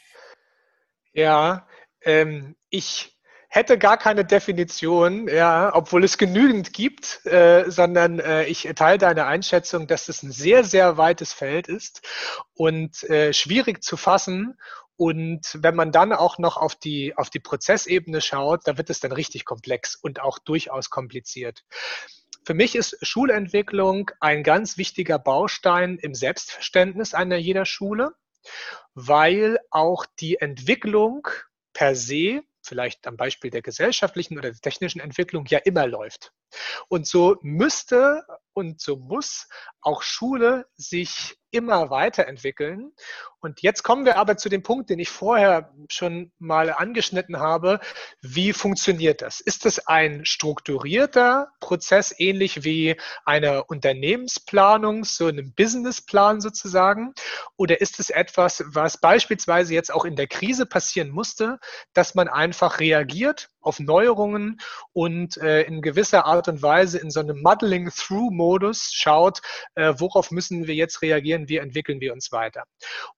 [1.12, 1.66] Ja,
[2.02, 3.19] ähm, ich
[3.50, 9.26] hätte gar keine Definition, ja, obwohl es genügend gibt, äh, sondern äh, ich teile deine
[9.26, 12.00] Einschätzung, dass es ein sehr, sehr weites Feld ist
[12.54, 14.56] und äh, schwierig zu fassen.
[14.94, 19.00] Und wenn man dann auch noch auf die, auf die Prozessebene schaut, da wird es
[19.00, 21.64] dann richtig komplex und auch durchaus kompliziert.
[22.44, 28.12] Für mich ist Schulentwicklung ein ganz wichtiger Baustein im Selbstverständnis einer jeder Schule,
[28.94, 31.26] weil auch die Entwicklung
[31.72, 36.32] per se vielleicht am Beispiel der gesellschaftlichen oder der technischen Entwicklung ja immer läuft.
[36.88, 38.22] Und so müsste
[38.60, 39.48] und so muss
[39.80, 42.92] auch Schule sich immer weiterentwickeln.
[43.40, 47.80] Und jetzt kommen wir aber zu dem Punkt, den ich vorher schon mal angeschnitten habe.
[48.20, 49.40] Wie funktioniert das?
[49.40, 57.14] Ist es ein strukturierter Prozess, ähnlich wie eine Unternehmensplanung, so einem Businessplan sozusagen?
[57.56, 61.58] Oder ist es etwas, was beispielsweise jetzt auch in der Krise passieren musste,
[61.94, 64.60] dass man einfach reagiert auf Neuerungen
[64.92, 69.40] und äh, in gewisser Art und Weise in so einem Muddling-Through-Modus schaut,
[69.74, 72.64] äh, worauf müssen wir jetzt reagieren, wie entwickeln wir uns weiter.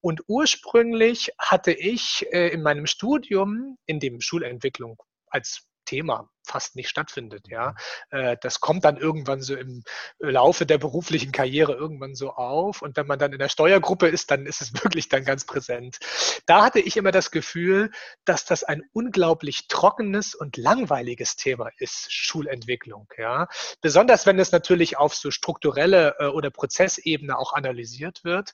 [0.00, 6.88] Und ursprünglich hatte ich äh, in meinem Studium, in dem Schulentwicklung als Thema fast nicht
[6.88, 7.48] stattfindet.
[7.48, 7.74] Ja,
[8.10, 9.84] äh, das kommt dann irgendwann so im
[10.18, 12.82] Laufe der beruflichen Karriere irgendwann so auf.
[12.82, 15.98] Und wenn man dann in der Steuergruppe ist, dann ist es wirklich dann ganz präsent.
[16.46, 17.90] Da hatte ich immer das Gefühl,
[18.24, 23.08] dass das ein unglaublich trockenes und langweiliges Thema ist, Schulentwicklung.
[23.16, 23.48] Ja,
[23.80, 28.52] besonders wenn es natürlich auf so strukturelle äh, oder Prozessebene auch analysiert wird.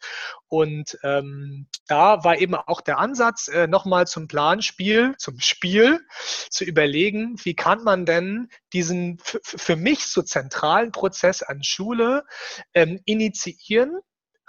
[0.48, 6.00] Und ähm, da war eben auch der Ansatz, äh, nochmal zum Planspiel, zum Spiel
[6.50, 12.24] zu überlegen, wie kann kann man denn diesen für mich so zentralen Prozess an Schule
[12.74, 14.00] ähm, initiieren,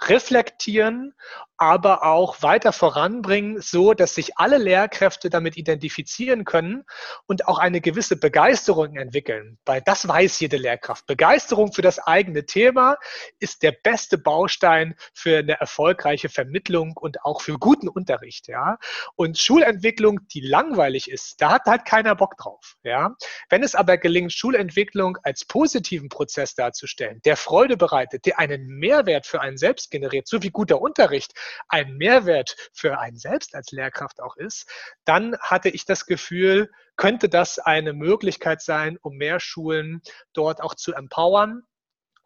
[0.02, 1.14] reflektieren
[1.60, 6.84] aber auch weiter voranbringen, so dass sich alle Lehrkräfte damit identifizieren können
[7.26, 9.58] und auch eine gewisse Begeisterung entwickeln.
[9.66, 11.06] Weil das weiß jede Lehrkraft.
[11.06, 12.96] Begeisterung für das eigene Thema
[13.40, 18.48] ist der beste Baustein für eine erfolgreiche Vermittlung und auch für guten Unterricht.
[18.48, 18.78] Ja?
[19.14, 22.76] Und Schulentwicklung, die langweilig ist, da hat halt keiner Bock drauf.
[22.82, 23.14] Ja?
[23.50, 29.26] Wenn es aber gelingt, Schulentwicklung als positiven Prozess darzustellen, der Freude bereitet, der einen Mehrwert
[29.26, 31.34] für einen selbst generiert, so wie guter Unterricht,
[31.68, 34.68] ein Mehrwert für einen selbst als Lehrkraft auch ist,
[35.04, 40.74] dann hatte ich das Gefühl, könnte das eine Möglichkeit sein, um mehr Schulen dort auch
[40.74, 41.62] zu empowern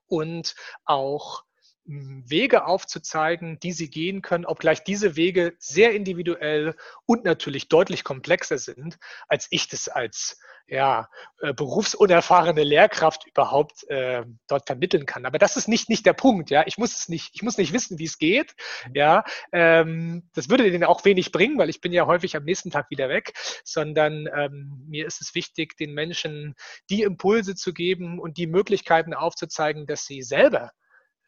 [0.06, 1.44] und auch
[1.86, 8.58] Wege aufzuzeigen, die sie gehen können, obgleich diese Wege sehr individuell und natürlich deutlich komplexer
[8.58, 15.26] sind, als ich das als ja, äh, berufsunerfahrene Lehrkraft überhaupt äh, dort vermitteln kann.
[15.26, 16.64] Aber das ist nicht, nicht der Punkt, ja.
[16.66, 18.54] Ich muss es nicht, ich muss nicht wissen, wie es geht,
[18.88, 18.94] mhm.
[18.94, 19.24] ja.
[19.52, 22.88] Ähm, das würde denen auch wenig bringen, weil ich bin ja häufig am nächsten Tag
[22.88, 26.54] wieder weg, sondern ähm, mir ist es wichtig, den Menschen
[26.88, 30.70] die Impulse zu geben und die Möglichkeiten aufzuzeigen, dass sie selber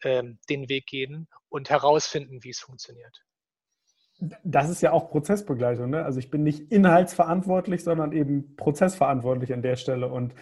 [0.03, 3.23] ähm, den Weg gehen und herausfinden, wie es funktioniert.
[4.43, 5.91] Das ist ja auch Prozessbegleitung.
[5.91, 6.03] Ne?
[6.03, 10.07] Also ich bin nicht inhaltsverantwortlich, sondern eben prozessverantwortlich an der Stelle.
[10.07, 10.33] Und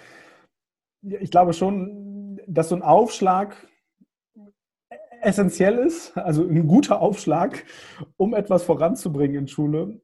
[1.01, 3.67] ich glaube schon, dass so ein Aufschlag
[5.21, 7.65] essentiell ist, also ein guter Aufschlag,
[8.15, 9.99] um etwas voranzubringen in Schule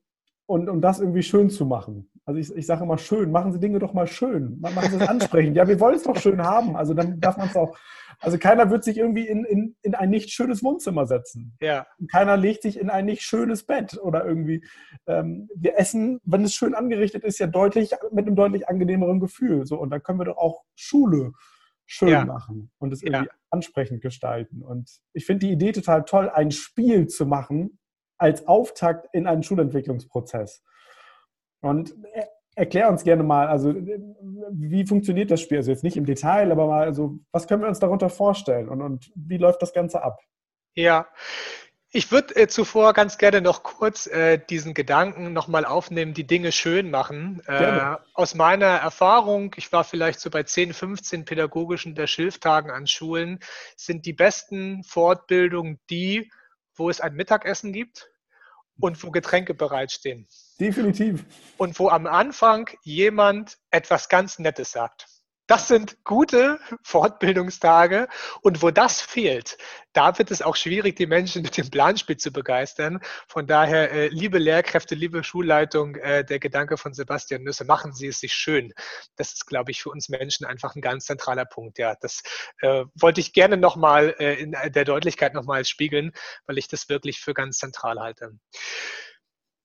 [0.48, 2.10] und um das irgendwie schön zu machen.
[2.26, 5.08] Also ich, ich sage immer schön, machen Sie Dinge doch mal schön, machen Sie es
[5.08, 5.56] ansprechend.
[5.56, 7.78] Ja, wir wollen es doch schön haben, also dann darf man es auch
[8.22, 11.58] also keiner wird sich irgendwie in, in, in ein nicht schönes Wohnzimmer setzen.
[11.60, 11.88] Ja.
[12.12, 14.64] Keiner legt sich in ein nicht schönes Bett oder irgendwie.
[15.08, 19.66] Ähm, wir essen, wenn es schön angerichtet ist, ja deutlich mit einem deutlich angenehmeren Gefühl.
[19.66, 21.34] So und dann können wir doch auch Schule
[21.88, 22.24] schön ja.
[22.24, 23.34] machen und es irgendwie ja.
[23.50, 24.62] ansprechend gestalten.
[24.62, 27.80] Und ich finde die Idee total toll, ein Spiel zu machen
[28.20, 30.64] als Auftakt in einen Schulentwicklungsprozess.
[31.60, 32.26] Und äh,
[32.56, 35.58] Erklär uns gerne mal, also wie funktioniert das Spiel?
[35.58, 38.82] Also jetzt nicht im Detail, aber mal, also was können wir uns darunter vorstellen und,
[38.82, 40.20] und wie läuft das Ganze ab?
[40.76, 41.08] Ja,
[41.94, 46.54] ich würde äh, zuvor ganz gerne noch kurz äh, diesen Gedanken nochmal aufnehmen, die Dinge
[46.54, 47.42] schön machen.
[47.48, 52.88] Äh, aus meiner Erfahrung, ich war vielleicht so bei 10, 15 pädagogischen der Schilftagen an
[52.88, 53.40] Schulen,
[53.76, 56.32] sind die besten Fortbildungen die,
[56.76, 58.11] wo es ein Mittagessen gibt
[58.82, 60.28] und wo Getränke bereitstehen.
[60.60, 61.26] Definitiv.
[61.58, 65.08] Und wo am Anfang jemand etwas ganz Nettes sagt.
[65.48, 68.08] Das sind gute Fortbildungstage.
[68.42, 69.58] Und wo das fehlt,
[69.94, 73.02] da wird es auch schwierig, die Menschen mit dem Planspiel zu begeistern.
[73.28, 78.08] Von daher, äh, liebe Lehrkräfte, liebe Schulleitung, äh, der Gedanke von Sebastian Nüsse, machen Sie
[78.08, 78.74] es sich schön.
[79.18, 81.78] Das ist, glaube ich, für uns Menschen einfach ein ganz zentraler Punkt.
[81.80, 82.22] Ja, das
[82.62, 86.12] äh, wollte ich gerne nochmal in der Deutlichkeit nochmal spiegeln,
[86.46, 88.38] weil ich das wirklich für ganz zentral halte.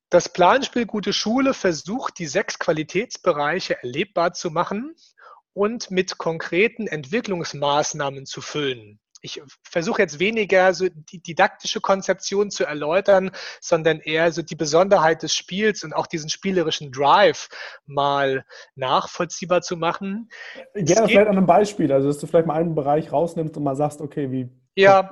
[0.08, 4.94] Das Planspiel Gute Schule versucht, die sechs Qualitätsbereiche erlebbar zu machen
[5.56, 9.00] und mit konkreten Entwicklungsmaßnahmen zu füllen.
[9.22, 13.30] Ich versuche jetzt weniger so die didaktische Konzeption zu erläutern,
[13.62, 17.48] sondern eher so die Besonderheit des Spiels und auch diesen spielerischen Drive
[17.86, 20.28] mal nachvollziehbar zu machen.
[20.74, 23.76] Gerne vielleicht an einem Beispiel, also dass du vielleicht mal einen Bereich rausnimmst und mal
[23.76, 24.50] sagst, okay, wie.
[24.74, 25.10] Ja,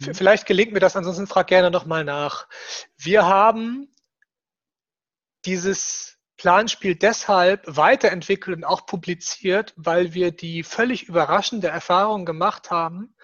[0.00, 2.48] vielleicht gelingt mir das, ansonsten frag gerne nochmal nach.
[2.96, 3.94] Wir haben
[5.44, 13.14] dieses Planspiel deshalb weiterentwickelt und auch publiziert, weil wir die völlig überraschende Erfahrung gemacht haben,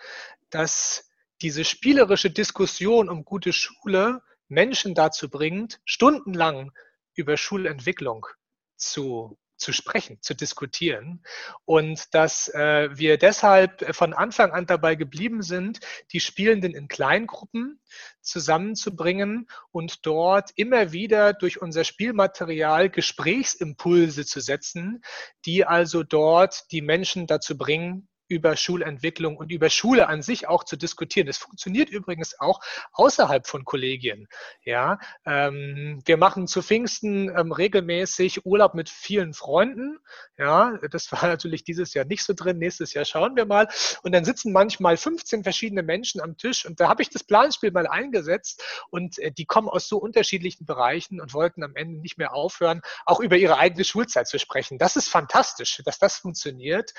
[0.50, 1.10] dass
[1.42, 6.72] diese spielerische Diskussion um gute Schule Menschen dazu bringt, stundenlang
[7.14, 8.26] über Schulentwicklung
[8.76, 11.22] zu zu sprechen, zu diskutieren.
[11.64, 15.80] Und dass äh, wir deshalb von Anfang an dabei geblieben sind,
[16.12, 17.80] die Spielenden in Kleingruppen
[18.20, 25.02] zusammenzubringen und dort immer wieder durch unser Spielmaterial Gesprächsimpulse zu setzen,
[25.44, 30.64] die also dort die Menschen dazu bringen, über Schulentwicklung und über Schule an sich auch
[30.64, 31.26] zu diskutieren.
[31.26, 32.60] Das funktioniert übrigens auch
[32.92, 34.28] außerhalb von Kollegien.
[34.64, 39.98] Ja, ähm, wir machen zu Pfingsten ähm, regelmäßig Urlaub mit vielen Freunden.
[40.38, 42.58] Ja, das war natürlich dieses Jahr nicht so drin.
[42.58, 43.68] Nächstes Jahr schauen wir mal.
[44.02, 47.72] Und dann sitzen manchmal 15 verschiedene Menschen am Tisch und da habe ich das Planspiel
[47.72, 52.16] mal eingesetzt und äh, die kommen aus so unterschiedlichen Bereichen und wollten am Ende nicht
[52.16, 54.78] mehr aufhören, auch über ihre eigene Schulzeit zu sprechen.
[54.78, 56.94] Das ist fantastisch, dass das funktioniert.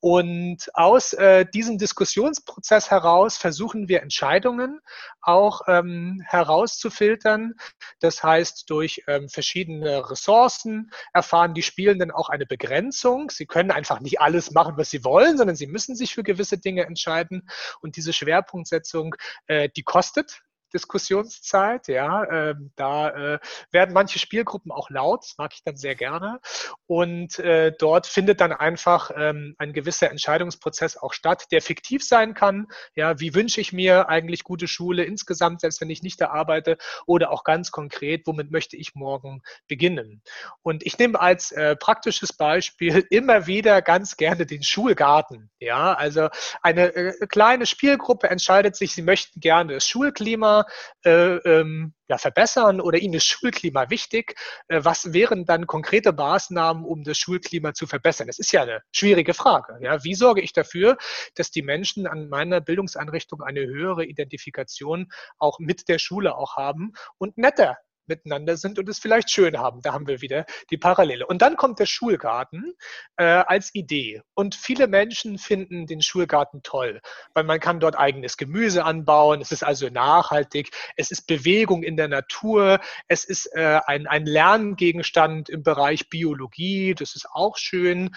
[0.00, 4.80] Und aus äh, diesem Diskussionsprozess heraus versuchen wir Entscheidungen
[5.22, 7.54] auch ähm, herauszufiltern.
[8.00, 13.30] Das heißt, durch ähm, verschiedene Ressourcen erfahren die Spielenden auch eine Begrenzung.
[13.30, 16.58] Sie können einfach nicht alles machen, was sie wollen, sondern sie müssen sich für gewisse
[16.58, 17.48] Dinge entscheiden.
[17.80, 19.14] Und diese Schwerpunktsetzung,
[19.46, 20.42] äh, die kostet.
[20.76, 21.88] Diskussionszeit.
[21.88, 23.38] Ja, ähm, da äh,
[23.70, 26.38] werden manche Spielgruppen auch laut, das mag ich dann sehr gerne.
[26.86, 32.34] Und äh, dort findet dann einfach ähm, ein gewisser Entscheidungsprozess auch statt, der fiktiv sein
[32.34, 32.66] kann.
[32.94, 36.76] Ja, wie wünsche ich mir eigentlich gute Schule insgesamt, selbst wenn ich nicht da arbeite,
[37.06, 40.22] oder auch ganz konkret, womit möchte ich morgen beginnen?
[40.62, 45.50] Und ich nehme als äh, praktisches Beispiel immer wieder ganz gerne den Schulgarten.
[45.58, 46.28] Ja, also
[46.62, 50.65] eine äh, kleine Spielgruppe entscheidet sich, sie möchten gerne das Schulklima
[51.04, 54.34] äh, ähm, ja, verbessern oder ihnen das Schulklima wichtig?
[54.68, 58.26] Äh, was wären dann konkrete Maßnahmen, um das Schulklima zu verbessern?
[58.26, 59.78] Das ist ja eine schwierige Frage.
[59.80, 60.02] Ja?
[60.04, 60.96] Wie sorge ich dafür,
[61.34, 66.92] dass die Menschen an meiner Bildungseinrichtung eine höhere Identifikation auch mit der Schule auch haben
[67.18, 67.76] und netter
[68.08, 69.82] miteinander sind und es vielleicht schön haben.
[69.82, 71.26] Da haben wir wieder die Parallele.
[71.26, 72.74] Und dann kommt der Schulgarten
[73.16, 74.22] äh, als Idee.
[74.34, 77.00] Und viele Menschen finden den Schulgarten toll,
[77.34, 79.40] weil man kann dort eigenes Gemüse anbauen.
[79.40, 80.70] Es ist also nachhaltig.
[80.96, 82.80] Es ist Bewegung in der Natur.
[83.08, 86.94] Es ist äh, ein, ein Lerngegenstand im Bereich Biologie.
[86.94, 88.14] Das ist auch schön.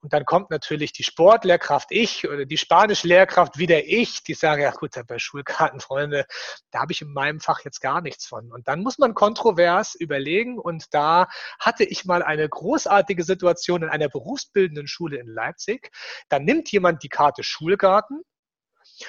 [0.00, 4.72] Und dann kommt natürlich die Sportlehrkraft ich oder die Spanischlehrkraft wieder ich, die sagen, ja
[4.72, 6.26] gut, bei Schulgarten, Freunde,
[6.70, 8.50] da habe ich in meinem Fach jetzt gar nichts von.
[8.50, 10.58] Und dann muss man kontrovers überlegen.
[10.58, 15.90] Und da hatte ich mal eine großartige Situation in einer berufsbildenden Schule in Leipzig.
[16.28, 18.22] Da nimmt jemand die Karte Schulgarten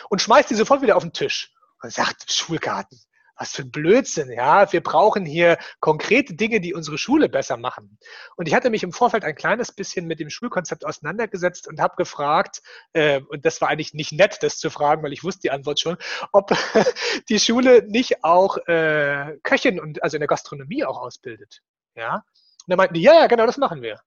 [0.10, 2.98] und schmeißt die sofort wieder auf den Tisch und sagt, Schulgarten,
[3.44, 4.72] was für ein Blödsinn, ja.
[4.72, 7.98] Wir brauchen hier konkrete Dinge, die unsere Schule besser machen.
[8.38, 11.96] Und ich hatte mich im Vorfeld ein kleines bisschen mit dem Schulkonzept auseinandergesetzt und habe
[11.98, 12.62] gefragt,
[12.94, 15.82] äh, und das war eigentlich nicht nett, das zu fragen, weil ich wusste die Antwort
[15.82, 15.98] schon,
[16.32, 16.52] ob
[17.30, 21.60] die Schule nicht auch äh, Köchin und also in der Gastronomie auch ausbildet.
[21.96, 22.16] Ja.
[22.16, 22.24] Und
[22.68, 24.00] dann meinten die, ja, ja, genau, das machen wir.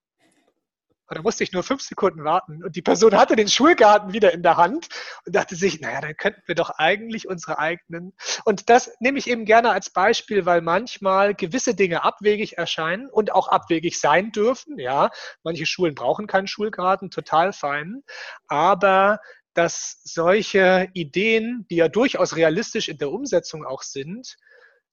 [1.09, 2.65] Und da musste ich nur fünf Sekunden warten.
[2.65, 4.89] Und die Person hatte den Schulgarten wieder in der Hand
[5.25, 8.13] und dachte sich, naja, dann könnten wir doch eigentlich unsere eigenen.
[8.45, 13.33] Und das nehme ich eben gerne als Beispiel, weil manchmal gewisse Dinge abwegig erscheinen und
[13.33, 14.79] auch abwegig sein dürfen.
[14.79, 15.11] Ja,
[15.43, 18.03] manche Schulen brauchen keinen Schulgarten, total fein.
[18.49, 19.21] Aber
[19.55, 24.37] dass solche Ideen, die ja durchaus realistisch in der Umsetzung auch sind,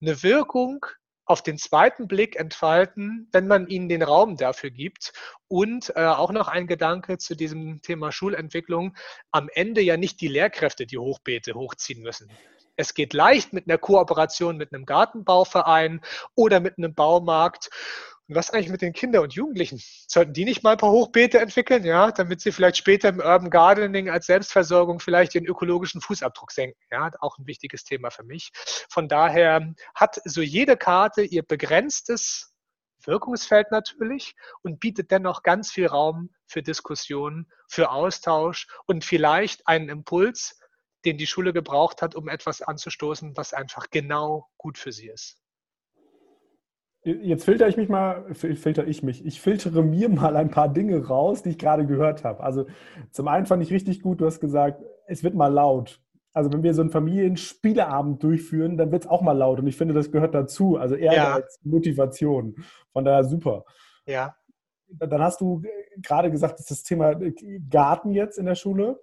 [0.02, 0.86] eine Wirkung
[1.26, 5.14] auf den zweiten Blick entfalten, wenn man ihnen den Raum dafür gibt.
[5.48, 8.96] Und äh, auch noch ein Gedanke zu diesem Thema Schulentwicklung.
[9.32, 12.30] Am Ende ja nicht die Lehrkräfte die Hochbeete hochziehen müssen.
[12.76, 16.02] Es geht leicht mit einer Kooperation mit einem Gartenbauverein
[16.36, 17.70] oder mit einem Baumarkt.
[18.30, 19.82] Und was eigentlich mit den Kindern und Jugendlichen?
[20.08, 23.50] Sollten die nicht mal ein paar Hochbeete entwickeln, ja, damit sie vielleicht später im Urban
[23.50, 26.80] Gardening als Selbstversorgung vielleicht ihren ökologischen Fußabdruck senken?
[26.90, 28.52] Ja, auch ein wichtiges Thema für mich.
[28.90, 32.54] Von daher hat so jede Karte ihr begrenztes
[33.06, 39.90] Wirkungsfeld natürlich und bietet dennoch ganz viel Raum für Diskussion, für Austausch und vielleicht einen
[39.90, 40.58] Impuls,
[41.04, 45.43] den die Schule gebraucht hat, um etwas anzustoßen, was einfach genau gut für sie ist.
[47.04, 49.26] Jetzt filter ich mich mal, filter ich mich.
[49.26, 52.42] Ich filtere mir mal ein paar Dinge raus, die ich gerade gehört habe.
[52.42, 52.66] Also
[53.12, 56.02] zum einen fand ich richtig gut, du hast gesagt, es wird mal laut.
[56.34, 59.60] Also wenn wir so einen Familienspieleabend durchführen, dann wird es auch mal laut.
[59.60, 60.78] Und ich finde, das gehört dazu.
[60.78, 61.34] Also eher ja.
[61.34, 62.56] als Motivation.
[62.92, 63.66] Von daher super.
[64.08, 64.36] Ja.
[64.88, 65.62] Dann hast du
[65.98, 67.20] gerade gesagt, das ist das Thema
[67.70, 69.00] Garten jetzt in der Schule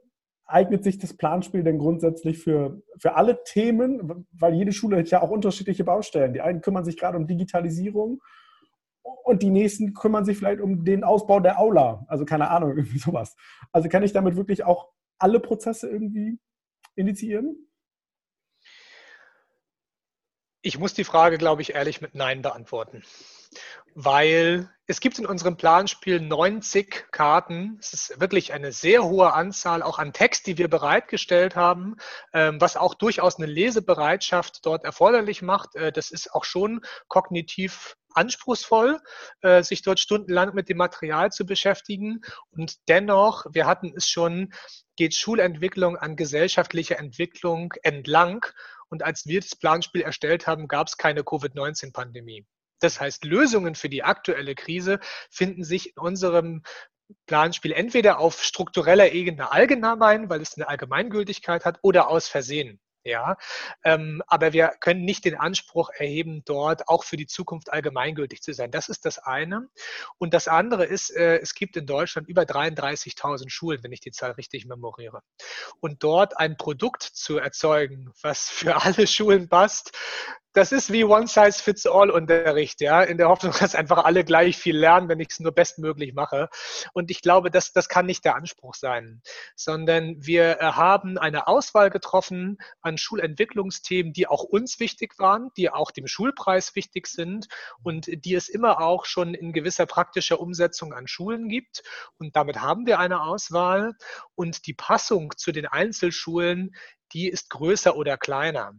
[0.51, 4.27] eignet sich das Planspiel denn grundsätzlich für, für alle Themen?
[4.33, 6.33] Weil jede Schule hat ja auch unterschiedliche Baustellen.
[6.33, 8.21] Die einen kümmern sich gerade um Digitalisierung
[9.03, 12.05] und die nächsten kümmern sich vielleicht um den Ausbau der Aula.
[12.09, 13.37] Also keine Ahnung, irgendwie sowas.
[13.73, 16.39] Also kann ich damit wirklich auch alle Prozesse irgendwie
[16.95, 17.57] initiieren?
[20.63, 23.03] Ich muss die Frage, glaube ich, ehrlich mit Nein beantworten
[23.95, 27.79] weil es gibt in unserem Planspiel 90 Karten.
[27.81, 31.97] Es ist wirklich eine sehr hohe Anzahl auch an Text, die wir bereitgestellt haben,
[32.33, 35.77] ähm, was auch durchaus eine Lesebereitschaft dort erforderlich macht.
[35.77, 39.01] Äh, das ist auch schon kognitiv anspruchsvoll,
[39.43, 42.20] äh, sich dort stundenlang mit dem Material zu beschäftigen.
[42.51, 44.53] Und dennoch, wir hatten es schon,
[44.97, 48.45] geht Schulentwicklung an gesellschaftlicher Entwicklung entlang.
[48.89, 52.45] Und als wir das Planspiel erstellt haben, gab es keine Covid-19-Pandemie.
[52.81, 54.99] Das heißt, Lösungen für die aktuelle Krise
[55.31, 56.62] finden sich in unserem
[57.26, 62.81] Planspiel entweder auf struktureller Ebene allgemein, weil es eine Allgemeingültigkeit hat, oder aus Versehen.
[63.03, 63.39] Ja,
[63.83, 68.53] ähm, aber wir können nicht den Anspruch erheben, dort auch für die Zukunft allgemeingültig zu
[68.53, 68.70] sein.
[68.70, 69.68] Das ist das eine.
[70.18, 74.11] Und das andere ist, äh, es gibt in Deutschland über 33.000 Schulen, wenn ich die
[74.11, 75.22] Zahl richtig memoriere.
[75.81, 79.97] Und dort ein Produkt zu erzeugen, was für alle Schulen passt,
[80.53, 85.20] das ist wie One-Size-Fits-All-Unterricht, ja, in der Hoffnung, dass einfach alle gleich viel lernen, wenn
[85.20, 86.48] ich es nur bestmöglich mache.
[86.92, 89.22] Und ich glaube, das, das kann nicht der Anspruch sein,
[89.55, 95.70] sondern wir äh, haben eine Auswahl getroffen an Schulentwicklungsthemen, die auch uns wichtig waren, die
[95.70, 97.46] auch dem Schulpreis wichtig sind
[97.82, 101.82] und die es immer auch schon in gewisser praktischer Umsetzung an Schulen gibt.
[102.18, 103.94] Und damit haben wir eine Auswahl
[104.34, 106.74] und die Passung zu den Einzelschulen,
[107.12, 108.72] die ist größer oder kleiner.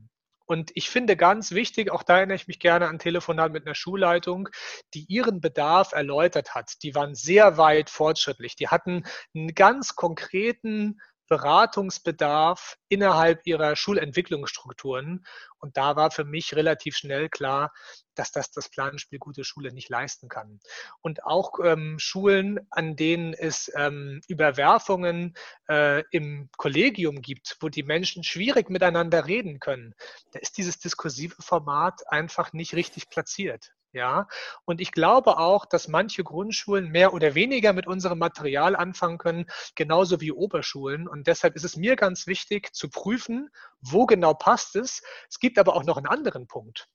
[0.51, 3.73] Und ich finde ganz wichtig, auch da erinnere ich mich gerne an Telefonat mit einer
[3.73, 4.49] Schulleitung,
[4.93, 6.83] die ihren Bedarf erläutert hat.
[6.83, 8.57] Die waren sehr weit fortschrittlich.
[8.57, 10.99] Die hatten einen ganz konkreten
[11.31, 15.25] Beratungsbedarf innerhalb ihrer Schulentwicklungsstrukturen.
[15.59, 17.71] Und da war für mich relativ schnell klar,
[18.15, 20.59] dass das das Planspiel Gute Schule nicht leisten kann.
[20.99, 25.33] Und auch ähm, Schulen, an denen es ähm, Überwerfungen
[25.69, 29.95] äh, im Kollegium gibt, wo die Menschen schwierig miteinander reden können,
[30.33, 33.71] da ist dieses diskursive Format einfach nicht richtig platziert.
[33.93, 34.27] Ja,
[34.63, 39.45] und ich glaube auch, dass manche Grundschulen mehr oder weniger mit unserem Material anfangen können,
[39.75, 41.09] genauso wie Oberschulen.
[41.09, 43.49] Und deshalb ist es mir ganz wichtig zu prüfen,
[43.81, 45.01] wo genau passt es.
[45.29, 46.87] Es gibt aber auch noch einen anderen Punkt.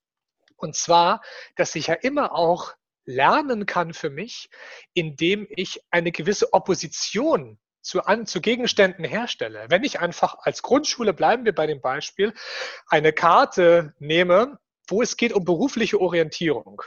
[0.57, 1.21] Und zwar,
[1.55, 2.73] dass ich ja immer auch
[3.05, 4.49] lernen kann für mich,
[4.95, 9.67] indem ich eine gewisse Opposition zu, an, zu Gegenständen herstelle.
[9.69, 12.35] Wenn ich einfach als Grundschule, bleiben wir bei dem Beispiel,
[12.89, 14.59] eine Karte nehme
[14.89, 16.83] wo es geht um berufliche Orientierung.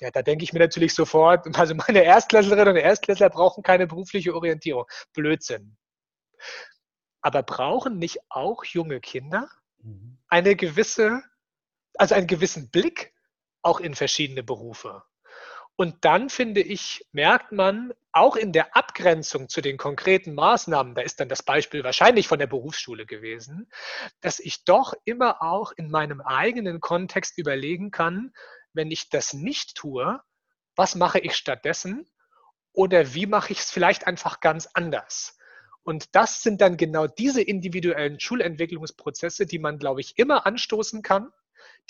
[0.00, 4.34] Ja, da denke ich mir natürlich sofort, also meine Erstklässlerinnen und Erstklässler brauchen keine berufliche
[4.34, 4.84] Orientierung.
[5.12, 5.76] Blödsinn.
[7.20, 10.18] Aber brauchen nicht auch junge Kinder mhm.
[10.28, 11.22] eine gewisse,
[11.94, 13.14] also einen gewissen Blick
[13.62, 15.04] auch in verschiedene Berufe?
[15.76, 21.00] Und dann, finde ich, merkt man auch in der Abgrenzung zu den konkreten Maßnahmen, da
[21.00, 23.70] ist dann das Beispiel wahrscheinlich von der Berufsschule gewesen,
[24.20, 28.32] dass ich doch immer auch in meinem eigenen Kontext überlegen kann,
[28.74, 30.20] wenn ich das nicht tue,
[30.76, 32.06] was mache ich stattdessen
[32.72, 35.38] oder wie mache ich es vielleicht einfach ganz anders?
[35.84, 41.32] Und das sind dann genau diese individuellen Schulentwicklungsprozesse, die man, glaube ich, immer anstoßen kann,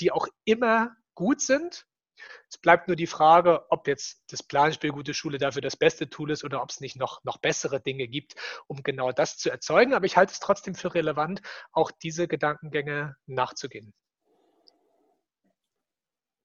[0.00, 1.86] die auch immer gut sind
[2.48, 6.30] es bleibt nur die Frage, ob jetzt das Planspiel Gute Schule dafür das beste Tool
[6.30, 8.34] ist oder ob es nicht noch, noch bessere Dinge gibt,
[8.66, 9.94] um genau das zu erzeugen.
[9.94, 11.42] Aber ich halte es trotzdem für relevant,
[11.72, 13.92] auch diese Gedankengänge nachzugehen.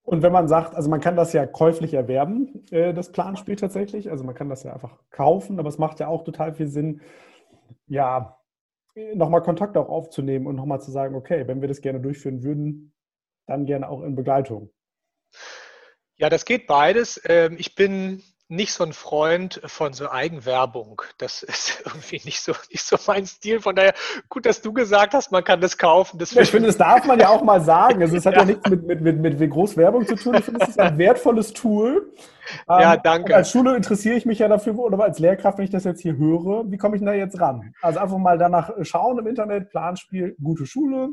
[0.03, 4.09] Und wenn man sagt, also man kann das ja käuflich erwerben, äh, das Planspiel tatsächlich,
[4.09, 7.01] also man kann das ja einfach kaufen, aber es macht ja auch total viel Sinn,
[7.87, 8.37] ja,
[9.13, 12.93] nochmal Kontakt auch aufzunehmen und nochmal zu sagen, okay, wenn wir das gerne durchführen würden,
[13.47, 14.71] dann gerne auch in Begleitung.
[16.17, 17.21] Ja, das geht beides.
[17.25, 21.01] Ähm, ich bin nicht so ein Freund von so Eigenwerbung.
[21.17, 23.59] Das ist irgendwie nicht so, nicht so mein Stil.
[23.59, 23.93] Von daher,
[24.29, 26.17] gut, dass du gesagt hast, man kann das kaufen.
[26.17, 28.01] Das ja, ich finde, das darf man ja auch mal sagen.
[28.01, 30.35] Also, es hat ja, ja nichts mit, mit, mit, mit Großwerbung zu tun.
[30.35, 32.13] Ich finde, es ist ein wertvolles Tool.
[32.67, 33.35] Ja, ähm, danke.
[33.35, 36.15] als Schule interessiere ich mich ja dafür, oder als Lehrkraft, wenn ich das jetzt hier
[36.17, 37.73] höre, wie komme ich denn da jetzt ran?
[37.81, 41.09] Also einfach mal danach schauen im Internet, Planspiel, gute Schule,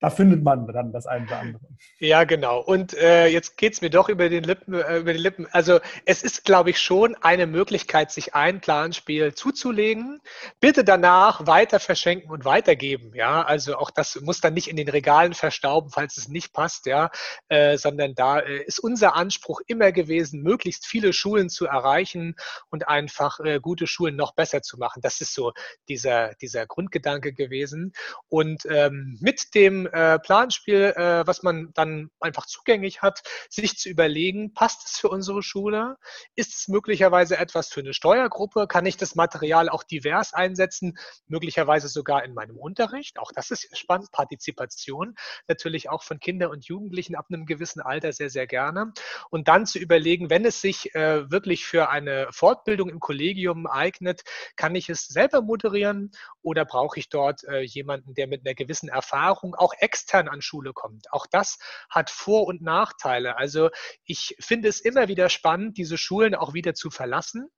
[0.00, 1.62] da findet man dann das eine oder andere.
[1.98, 2.60] Ja, genau.
[2.60, 5.46] Und äh, jetzt geht's mir doch über den Lippen, äh, über die Lippen.
[5.52, 10.22] Also es ist, glaube ich, schon eine Möglichkeit, sich ein Planspiel zuzulegen.
[10.58, 13.12] Bitte danach weiter verschenken und weitergeben.
[13.14, 16.86] Ja, also auch das muss dann nicht in den Regalen verstauben, falls es nicht passt,
[16.86, 17.10] ja,
[17.48, 22.36] äh, sondern da äh, ist unser Anspruch immer gewesen, möglichst viele Schulen zu erreichen
[22.70, 25.02] und einfach äh, gute Schulen noch besser zu machen.
[25.02, 25.52] Das ist so
[25.90, 27.92] dieser, dieser Grundgedanke gewesen.
[28.28, 33.88] Und ähm, mit dem äh, Planspiel, äh, was man dann einfach zugänglich hat, sich zu
[33.88, 35.96] überlegen, passt es für unsere Schule?
[36.34, 38.66] Ist es möglicherweise etwas für eine Steuergruppe?
[38.66, 40.96] Kann ich das Material auch divers einsetzen?
[41.26, 43.18] Möglicherweise sogar in meinem Unterricht?
[43.18, 44.10] Auch das ist spannend.
[44.12, 45.14] Partizipation
[45.48, 48.92] natürlich auch von Kindern und Jugendlichen ab einem gewissen Alter sehr, sehr gerne.
[49.30, 54.22] Und dann zu überlegen, wenn es sich äh, wirklich für eine Fortbildung im Kollegium eignet,
[54.56, 56.10] kann ich es selber moderieren
[56.42, 60.72] oder brauche ich dort äh, jemanden, der mit einer gewissen Erfahrung auch extern an Schule
[60.72, 61.12] kommt?
[61.12, 63.36] Auch das hat Vor- und Nachteile.
[63.36, 63.70] Also
[64.04, 67.50] ich finde es immer wieder spannend, diese Schulen auch wieder zu verlassen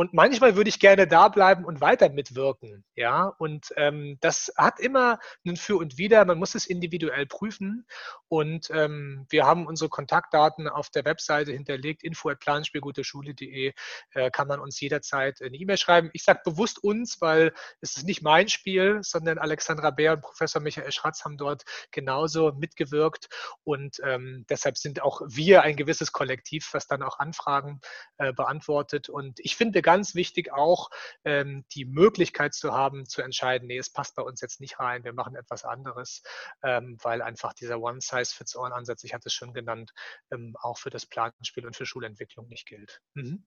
[0.00, 2.86] und manchmal würde ich gerne da bleiben und weiter mitwirken.
[2.94, 6.24] Ja, und ähm, das hat immer ein Für und Wider.
[6.24, 7.86] Man muss es individuell prüfen.
[8.28, 12.02] Und ähm, wir haben unsere Kontaktdaten auf der Webseite hinterlegt.
[12.02, 13.74] info.planspielguteschule.de
[14.12, 16.08] äh, kann man uns jederzeit eine E-Mail schreiben.
[16.14, 20.62] Ich sage bewusst uns, weil es ist nicht mein Spiel, sondern Alexandra Bär und Professor
[20.62, 23.28] Michael Schratz haben dort genauso mitgewirkt.
[23.64, 27.82] Und ähm, deshalb sind auch wir ein gewisses Kollektiv, was dann auch Anfragen
[28.16, 29.10] äh, beantwortet.
[29.10, 30.90] Und ich finde ganz wichtig auch
[31.24, 35.02] ähm, die Möglichkeit zu haben, zu entscheiden, nee, es passt bei uns jetzt nicht rein,
[35.02, 36.22] wir machen etwas anderes,
[36.62, 39.92] ähm, weil einfach dieser One-Size-Fits-All-Ansatz, ich hatte es schon genannt,
[40.30, 43.00] ähm, auch für das Planspiel und für Schulentwicklung nicht gilt.
[43.14, 43.44] Mhm.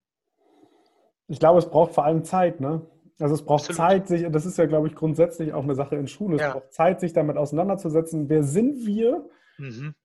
[1.28, 2.86] Ich glaube, es braucht vor allem Zeit, ne?
[3.20, 3.78] Also es braucht Absolut.
[3.78, 6.36] Zeit, sich, das ist ja, glaube ich, grundsätzlich auch eine Sache in Schule.
[6.36, 6.52] Es ja.
[6.52, 8.28] braucht Zeit, sich damit auseinanderzusetzen.
[8.28, 9.30] Wer sind wir?
[9.58, 9.96] Mhm.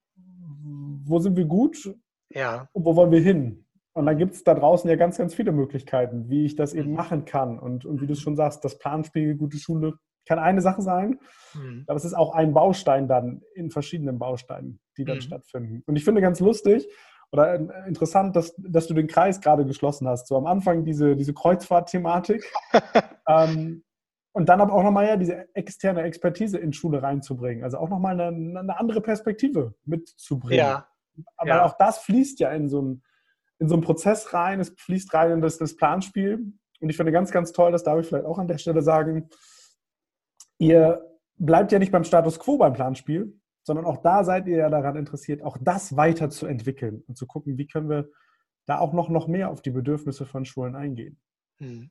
[1.05, 1.97] Wo sind wir gut?
[2.30, 2.68] Ja.
[2.72, 3.66] Und wo wollen wir hin?
[3.99, 6.90] Und dann gibt es da draußen ja ganz, ganz viele Möglichkeiten, wie ich das eben
[6.90, 6.96] mhm.
[6.96, 7.59] machen kann.
[7.59, 11.18] Und, und wie du schon sagst, das Planspiel, gute Schule kann eine Sache sein,
[11.55, 11.82] mhm.
[11.88, 15.22] aber es ist auch ein Baustein dann in verschiedenen Bausteinen, die dann mhm.
[15.22, 15.82] stattfinden.
[15.86, 16.86] Und ich finde ganz lustig
[17.32, 20.28] oder äh, interessant, dass, dass du den Kreis gerade geschlossen hast.
[20.28, 22.44] So am Anfang diese, diese Kreuzfahrt-Thematik
[23.28, 23.82] ähm,
[24.30, 27.64] und dann aber auch nochmal ja diese externe Expertise in Schule reinzubringen.
[27.64, 30.59] Also auch nochmal eine, eine andere Perspektive mitzubringen.
[30.59, 30.86] Ja.
[31.36, 31.64] Aber ja.
[31.64, 33.03] auch das fließt ja in so ein
[33.59, 36.52] in so einen Prozess rein, es fließt rein in das, das Planspiel.
[36.80, 39.28] Und ich finde ganz, ganz toll, das darf ich vielleicht auch an der Stelle sagen,
[40.59, 41.02] ihr
[41.36, 44.96] bleibt ja nicht beim Status quo beim Planspiel, sondern auch da seid ihr ja daran
[44.96, 48.09] interessiert, auch das weiterzuentwickeln und zu gucken, wie können wir
[48.66, 51.18] da auch noch, noch mehr auf die Bedürfnisse von Schulen eingehen.
[51.59, 51.90] Hm.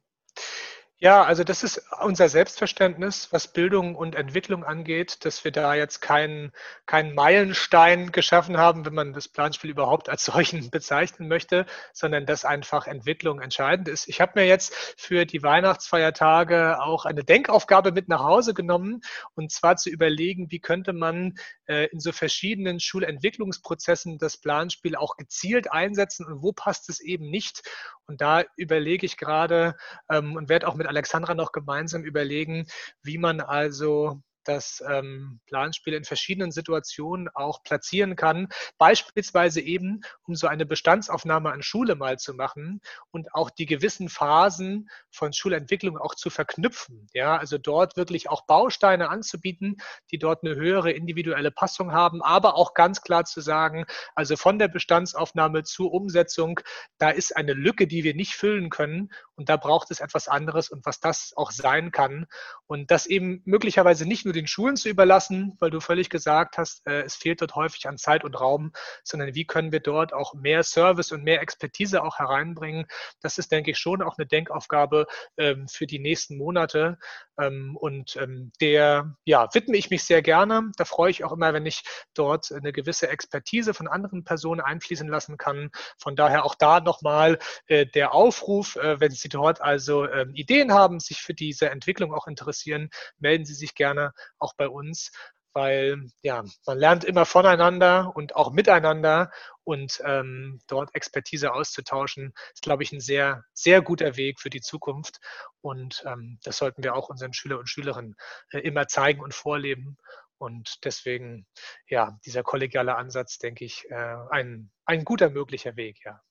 [1.00, 6.02] Ja, also das ist unser Selbstverständnis, was Bildung und Entwicklung angeht, dass wir da jetzt
[6.02, 6.52] keinen,
[6.88, 12.46] keinen Meilenstein geschaffen haben, wenn man das Planspiel überhaupt als solchen bezeichnen möchte, sondern dass
[12.46, 14.08] einfach Entwicklung entscheidend ist.
[14.08, 19.02] Ich habe mir jetzt für die Weihnachtsfeiertage auch eine Denkaufgabe mit nach Hause genommen,
[19.36, 21.38] und zwar zu überlegen, wie könnte man
[21.68, 27.30] äh, in so verschiedenen Schulentwicklungsprozessen das Planspiel auch gezielt einsetzen und wo passt es eben
[27.30, 27.62] nicht.
[28.08, 29.76] Und da überlege ich gerade
[30.10, 32.68] ähm, und werde auch mit Alexandra noch gemeinsam überlegen,
[33.04, 38.48] wie man also das ähm, Planspiel in verschiedenen Situationen auch platzieren kann.
[38.78, 42.82] Beispielsweise eben, um so eine Bestandsaufnahme an Schule mal zu machen
[43.12, 47.08] und auch die gewissen Phasen von Schulentwicklung auch zu verknüpfen.
[47.14, 49.78] Ja, also dort wirklich auch Bausteine anzubieten,
[50.12, 53.86] die dort eine höhere individuelle Passung haben, aber auch ganz klar zu sagen,
[54.16, 56.60] also von der Bestandsaufnahme zur Umsetzung,
[56.98, 60.70] da ist eine Lücke, die wir nicht füllen können und da braucht es etwas anderes
[60.70, 62.28] und was das auch sein kann
[62.66, 66.86] und das eben möglicherweise nicht nur den Schulen zu überlassen, weil du völlig gesagt hast,
[66.88, 68.72] äh, es fehlt dort häufig an Zeit und Raum,
[69.04, 72.86] sondern wie können wir dort auch mehr Service und mehr Expertise auch hereinbringen.
[73.22, 75.08] Das ist, denke ich, schon auch eine Denkaufgabe
[75.38, 76.98] ähm, für die nächsten Monate.
[77.40, 80.72] Ähm, und ähm, der, ja, widme ich mich sehr gerne.
[80.78, 81.84] Da freue ich auch immer, wenn ich
[82.14, 85.70] dort eine gewisse Expertise von anderen Personen einfließen lassen kann.
[85.98, 91.00] Von daher auch da nochmal äh, der Aufruf, äh, wenn Sie dort also Ideen haben,
[91.00, 95.12] sich für diese Entwicklung auch interessieren, melden Sie sich gerne auch bei uns,
[95.58, 99.32] weil ja, man lernt immer voneinander und auch miteinander
[99.64, 104.62] und ähm, dort Expertise auszutauschen, ist, glaube ich, ein sehr, sehr guter Weg für die
[104.62, 105.18] Zukunft.
[105.62, 108.16] Und ähm, das sollten wir auch unseren Schüler und Schülerinnen
[108.52, 109.98] äh, immer zeigen und vorleben.
[110.38, 111.48] Und deswegen,
[111.90, 116.22] ja, dieser kollegiale Ansatz, denke ich, äh, ein, ein guter möglicher Weg, ja.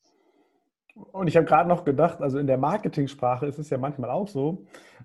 [0.97, 4.29] Und ich habe gerade noch gedacht, also in der Marketingsprache ist es ja manchmal auch
[4.29, 4.65] so,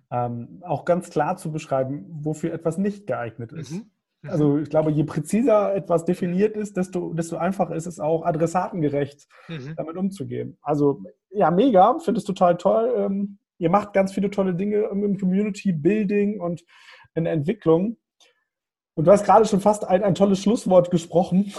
[0.10, 3.72] ähm, auch ganz klar zu beschreiben, wofür etwas nicht geeignet ist.
[3.72, 3.92] Mhm.
[4.22, 4.30] mhm.
[4.30, 9.28] Also ich glaube, je präziser etwas definiert ist, desto, desto einfacher ist es auch, adressatengerecht
[9.50, 9.74] mhm.
[9.76, 10.58] damit umzugehen.
[10.62, 12.94] Also ja, mega, finde es total toll.
[12.96, 16.64] Ähm, ihr macht ganz viele tolle Dinge im Community Building und
[17.16, 17.98] in der Entwicklung.
[18.94, 21.54] Und du hast gerade schon fast ein, ein tolles Schlusswort gesprochen,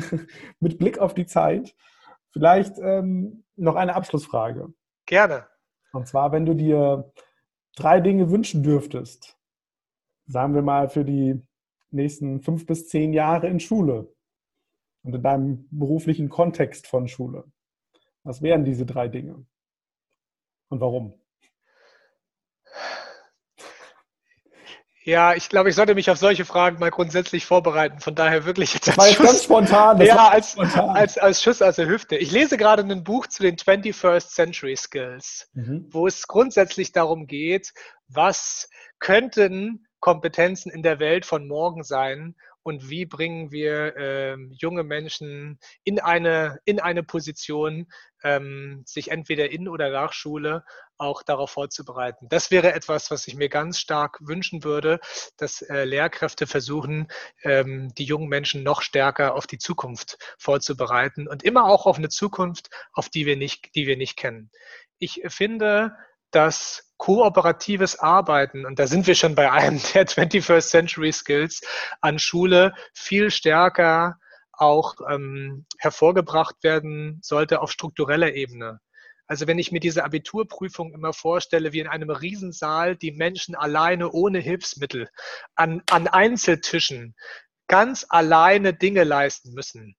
[0.60, 1.74] mit Blick auf die Zeit.
[2.36, 4.68] Vielleicht ähm, noch eine Abschlussfrage.
[5.06, 5.46] Gerne.
[5.94, 7.10] Und zwar, wenn du dir
[7.76, 9.38] drei Dinge wünschen dürftest,
[10.26, 11.42] sagen wir mal für die
[11.90, 14.14] nächsten fünf bis zehn Jahre in Schule
[15.02, 17.44] und in deinem beruflichen Kontext von Schule,
[18.22, 19.46] was wären diese drei Dinge?
[20.68, 21.14] Und warum?
[25.06, 28.00] Ja, ich glaube, ich sollte mich auf solche Fragen mal grundsätzlich vorbereiten.
[28.00, 30.00] Von daher wirklich jetzt als Schuss, ganz spontan.
[30.00, 30.90] ja, als, spontan.
[30.90, 32.16] Als, als Schuss aus der Hüfte.
[32.16, 35.86] Ich lese gerade ein Buch zu den 21st Century Skills, mhm.
[35.90, 37.72] wo es grundsätzlich darum geht,
[38.08, 42.34] was könnten Kompetenzen in der Welt von morgen sein
[42.66, 47.86] und wie bringen wir äh, junge Menschen in eine, in eine Position,
[48.24, 50.64] ähm, sich entweder in oder nach Schule
[50.98, 52.28] auch darauf vorzubereiten.
[52.28, 54.98] Das wäre etwas, was ich mir ganz stark wünschen würde,
[55.36, 57.06] dass äh, Lehrkräfte versuchen,
[57.44, 62.08] ähm, die jungen Menschen noch stärker auf die Zukunft vorzubereiten und immer auch auf eine
[62.08, 64.50] Zukunft, auf die wir nicht, die wir nicht kennen.
[64.98, 65.94] Ich finde,
[66.32, 71.60] dass kooperatives Arbeiten, und da sind wir schon bei einem der 21st Century Skills,
[72.00, 74.18] an Schule viel stärker
[74.52, 78.80] auch ähm, hervorgebracht werden sollte auf struktureller Ebene.
[79.26, 84.10] Also wenn ich mir diese Abiturprüfung immer vorstelle, wie in einem Riesensaal die Menschen alleine
[84.12, 85.10] ohne Hilfsmittel
[85.56, 87.16] an, an Einzeltischen
[87.66, 89.96] ganz alleine Dinge leisten müssen,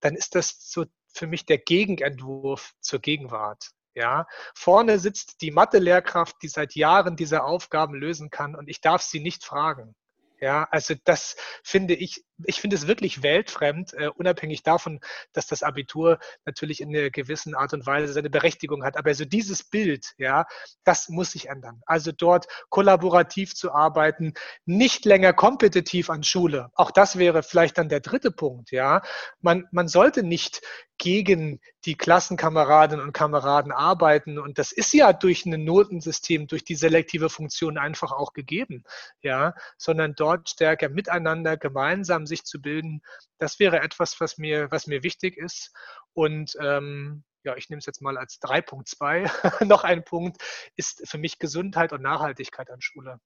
[0.00, 0.84] dann ist das so
[1.14, 3.70] für mich der Gegenentwurf zur Gegenwart.
[3.94, 9.02] Ja, vorne sitzt die Mathe-Lehrkraft, die seit Jahren diese Aufgaben lösen kann und ich darf
[9.02, 9.94] sie nicht fragen.
[10.40, 15.00] Ja, also das finde ich, ich finde es wirklich weltfremd, uh, unabhängig davon,
[15.32, 18.96] dass das Abitur natürlich in einer gewissen Art und Weise seine Berechtigung hat.
[18.96, 20.46] Aber also dieses Bild, ja,
[20.84, 21.82] das muss sich ändern.
[21.86, 26.70] Also dort kollaborativ zu arbeiten, nicht länger kompetitiv an Schule.
[26.74, 29.02] Auch das wäre vielleicht dann der dritte Punkt, ja.
[29.40, 30.62] Man, man sollte nicht
[30.98, 34.38] gegen die Klassenkameradinnen und Kameraden arbeiten.
[34.38, 38.84] Und das ist ja durch ein Notensystem, durch die selektive Funktion einfach auch gegeben,
[39.20, 43.02] ja, sondern dort stärker miteinander gemeinsam sich zu bilden.
[43.38, 45.72] Das wäre etwas, was mir, was mir wichtig ist.
[46.12, 49.64] Und ähm, ja, ich nehme es jetzt mal als 3.2.
[49.66, 50.42] Noch ein Punkt
[50.76, 53.20] ist für mich Gesundheit und Nachhaltigkeit an Schule.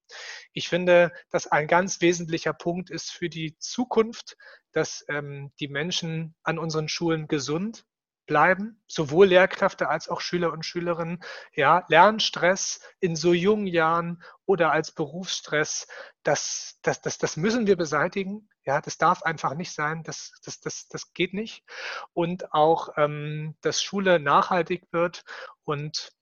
[0.53, 4.37] Ich finde, dass ein ganz wesentlicher Punkt ist für die Zukunft,
[4.73, 7.85] dass ähm, die Menschen an unseren Schulen gesund
[8.29, 11.25] bleiben, sowohl Lehrkräfte als auch Schüler und Schülerinnen.
[11.53, 15.89] Ja, Lernstress in so jungen Jahren oder als Berufsstress,
[16.23, 18.49] das, das, das, das müssen wir beseitigen.
[18.65, 20.05] Ja, das darf einfach nicht sein.
[20.05, 21.65] Das, das, das, das geht nicht.
[22.13, 25.25] Und auch, ähm, dass Schule nachhaltig wird
[25.65, 26.13] und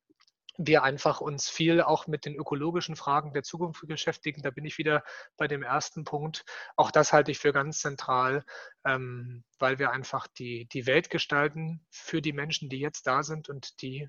[0.59, 4.42] wir einfach uns viel auch mit den ökologischen Fragen der Zukunft beschäftigen.
[4.42, 5.04] Da bin ich wieder
[5.36, 6.44] bei dem ersten Punkt.
[6.76, 8.44] Auch das halte ich für ganz zentral,
[8.84, 13.48] ähm, weil wir einfach die, die Welt gestalten für die Menschen, die jetzt da sind
[13.48, 14.09] und die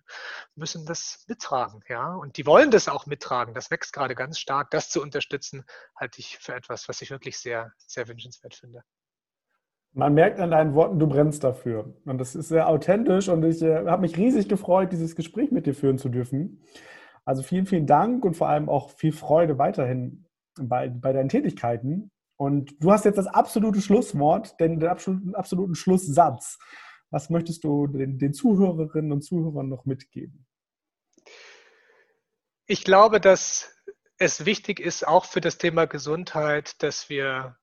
[0.56, 1.82] müssen das mittragen.
[1.88, 2.14] Ja?
[2.14, 3.54] Und die wollen das auch mittragen.
[3.54, 4.72] Das wächst gerade ganz stark.
[4.72, 8.84] Das zu unterstützen, halte ich für etwas, was ich wirklich sehr, sehr wünschenswert finde.
[9.98, 11.92] Man merkt an deinen Worten, du brennst dafür.
[12.06, 15.66] Und das ist sehr authentisch und ich äh, habe mich riesig gefreut, dieses Gespräch mit
[15.66, 16.62] dir führen zu dürfen.
[17.26, 20.28] Also vielen, vielen Dank und vor allem auch viel Freude weiterhin
[20.62, 22.12] bei, bei deinen Tätigkeiten.
[22.36, 26.60] Und du hast jetzt das absolute Schlusswort, den, den absoluten, absoluten Schlusssatz.
[27.10, 30.46] Was möchtest du den, den Zuhörerinnen und Zuhörern noch mitgeben?
[32.68, 33.74] Ich glaube, dass
[34.20, 37.58] es wichtig ist, auch für das Thema Gesundheit, dass wir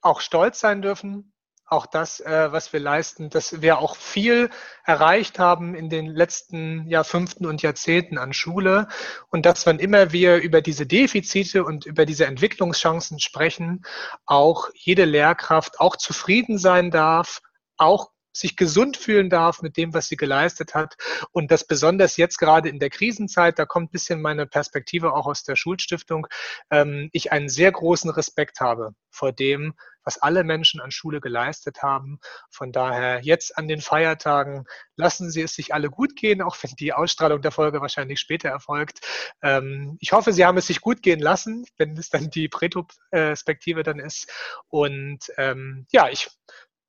[0.00, 1.33] auch stolz sein dürfen
[1.74, 4.48] auch das, äh, was wir leisten, dass wir auch viel
[4.84, 8.88] erreicht haben in den letzten Jahrfünften und Jahrzehnten an Schule
[9.30, 13.84] und dass wann immer wir über diese Defizite und über diese Entwicklungschancen sprechen,
[14.24, 17.40] auch jede Lehrkraft auch zufrieden sein darf,
[17.76, 20.96] auch sich gesund fühlen darf mit dem, was sie geleistet hat.
[21.30, 25.26] Und das besonders jetzt gerade in der Krisenzeit, da kommt ein bisschen meine Perspektive auch
[25.26, 26.26] aus der Schulstiftung,
[26.70, 31.82] ähm, ich einen sehr großen Respekt habe vor dem, was alle Menschen an Schule geleistet
[31.82, 32.18] haben.
[32.50, 34.64] Von daher jetzt an den Feiertagen
[34.96, 38.48] lassen Sie es sich alle gut gehen, auch wenn die Ausstrahlung der Folge wahrscheinlich später
[38.48, 39.00] erfolgt.
[39.42, 43.82] Ähm, ich hoffe, Sie haben es sich gut gehen lassen, wenn es dann die Prätospektive
[43.82, 44.30] dann ist.
[44.68, 46.28] Und ähm, ja, ich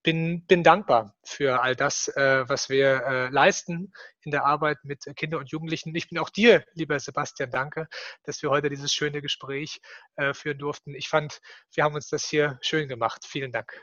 [0.06, 3.92] bin, bin dankbar für all das, äh, was wir äh, leisten
[4.22, 5.94] in der Arbeit mit Kindern und Jugendlichen.
[5.96, 7.88] Ich bin auch dir, lieber Sebastian, danke,
[8.24, 9.82] dass wir heute dieses schöne Gespräch
[10.16, 10.94] äh, führen durften.
[10.94, 11.42] Ich fand,
[11.74, 13.26] wir haben uns das hier schön gemacht.
[13.26, 13.74] Vielen Dank.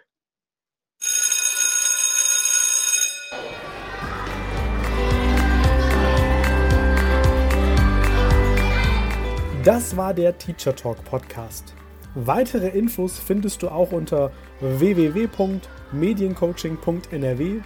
[9.64, 11.74] Das war der Teacher Talk Podcast.
[12.14, 17.60] Weitere Infos findest du auch unter www.mediencoaching.nrw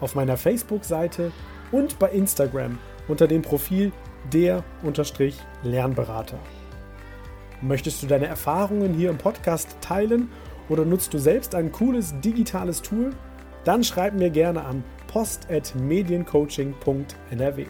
[0.00, 1.32] auf meiner Facebook-Seite
[1.70, 2.78] und bei Instagram
[3.08, 3.92] unter dem Profil
[4.32, 6.38] der-lernberater.
[7.60, 10.30] Möchtest du deine Erfahrungen hier im Podcast teilen
[10.70, 13.10] oder nutzt du selbst ein cooles digitales Tool?
[13.64, 17.66] Dann schreib mir gerne an post.mediencoaching.nrw.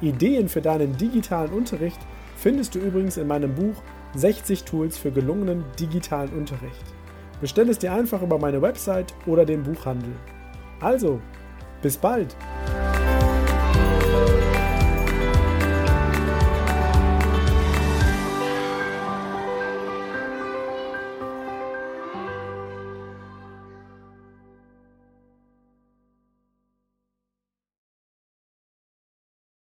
[0.00, 1.98] Ideen für deinen digitalen Unterricht
[2.36, 3.82] findest du übrigens in meinem Buch
[4.14, 6.84] 60 Tools für gelungenen digitalen Unterricht.
[7.40, 10.12] Bestell es dir einfach über meine Website oder den Buchhandel.
[10.80, 11.20] Also,
[11.80, 12.36] bis bald!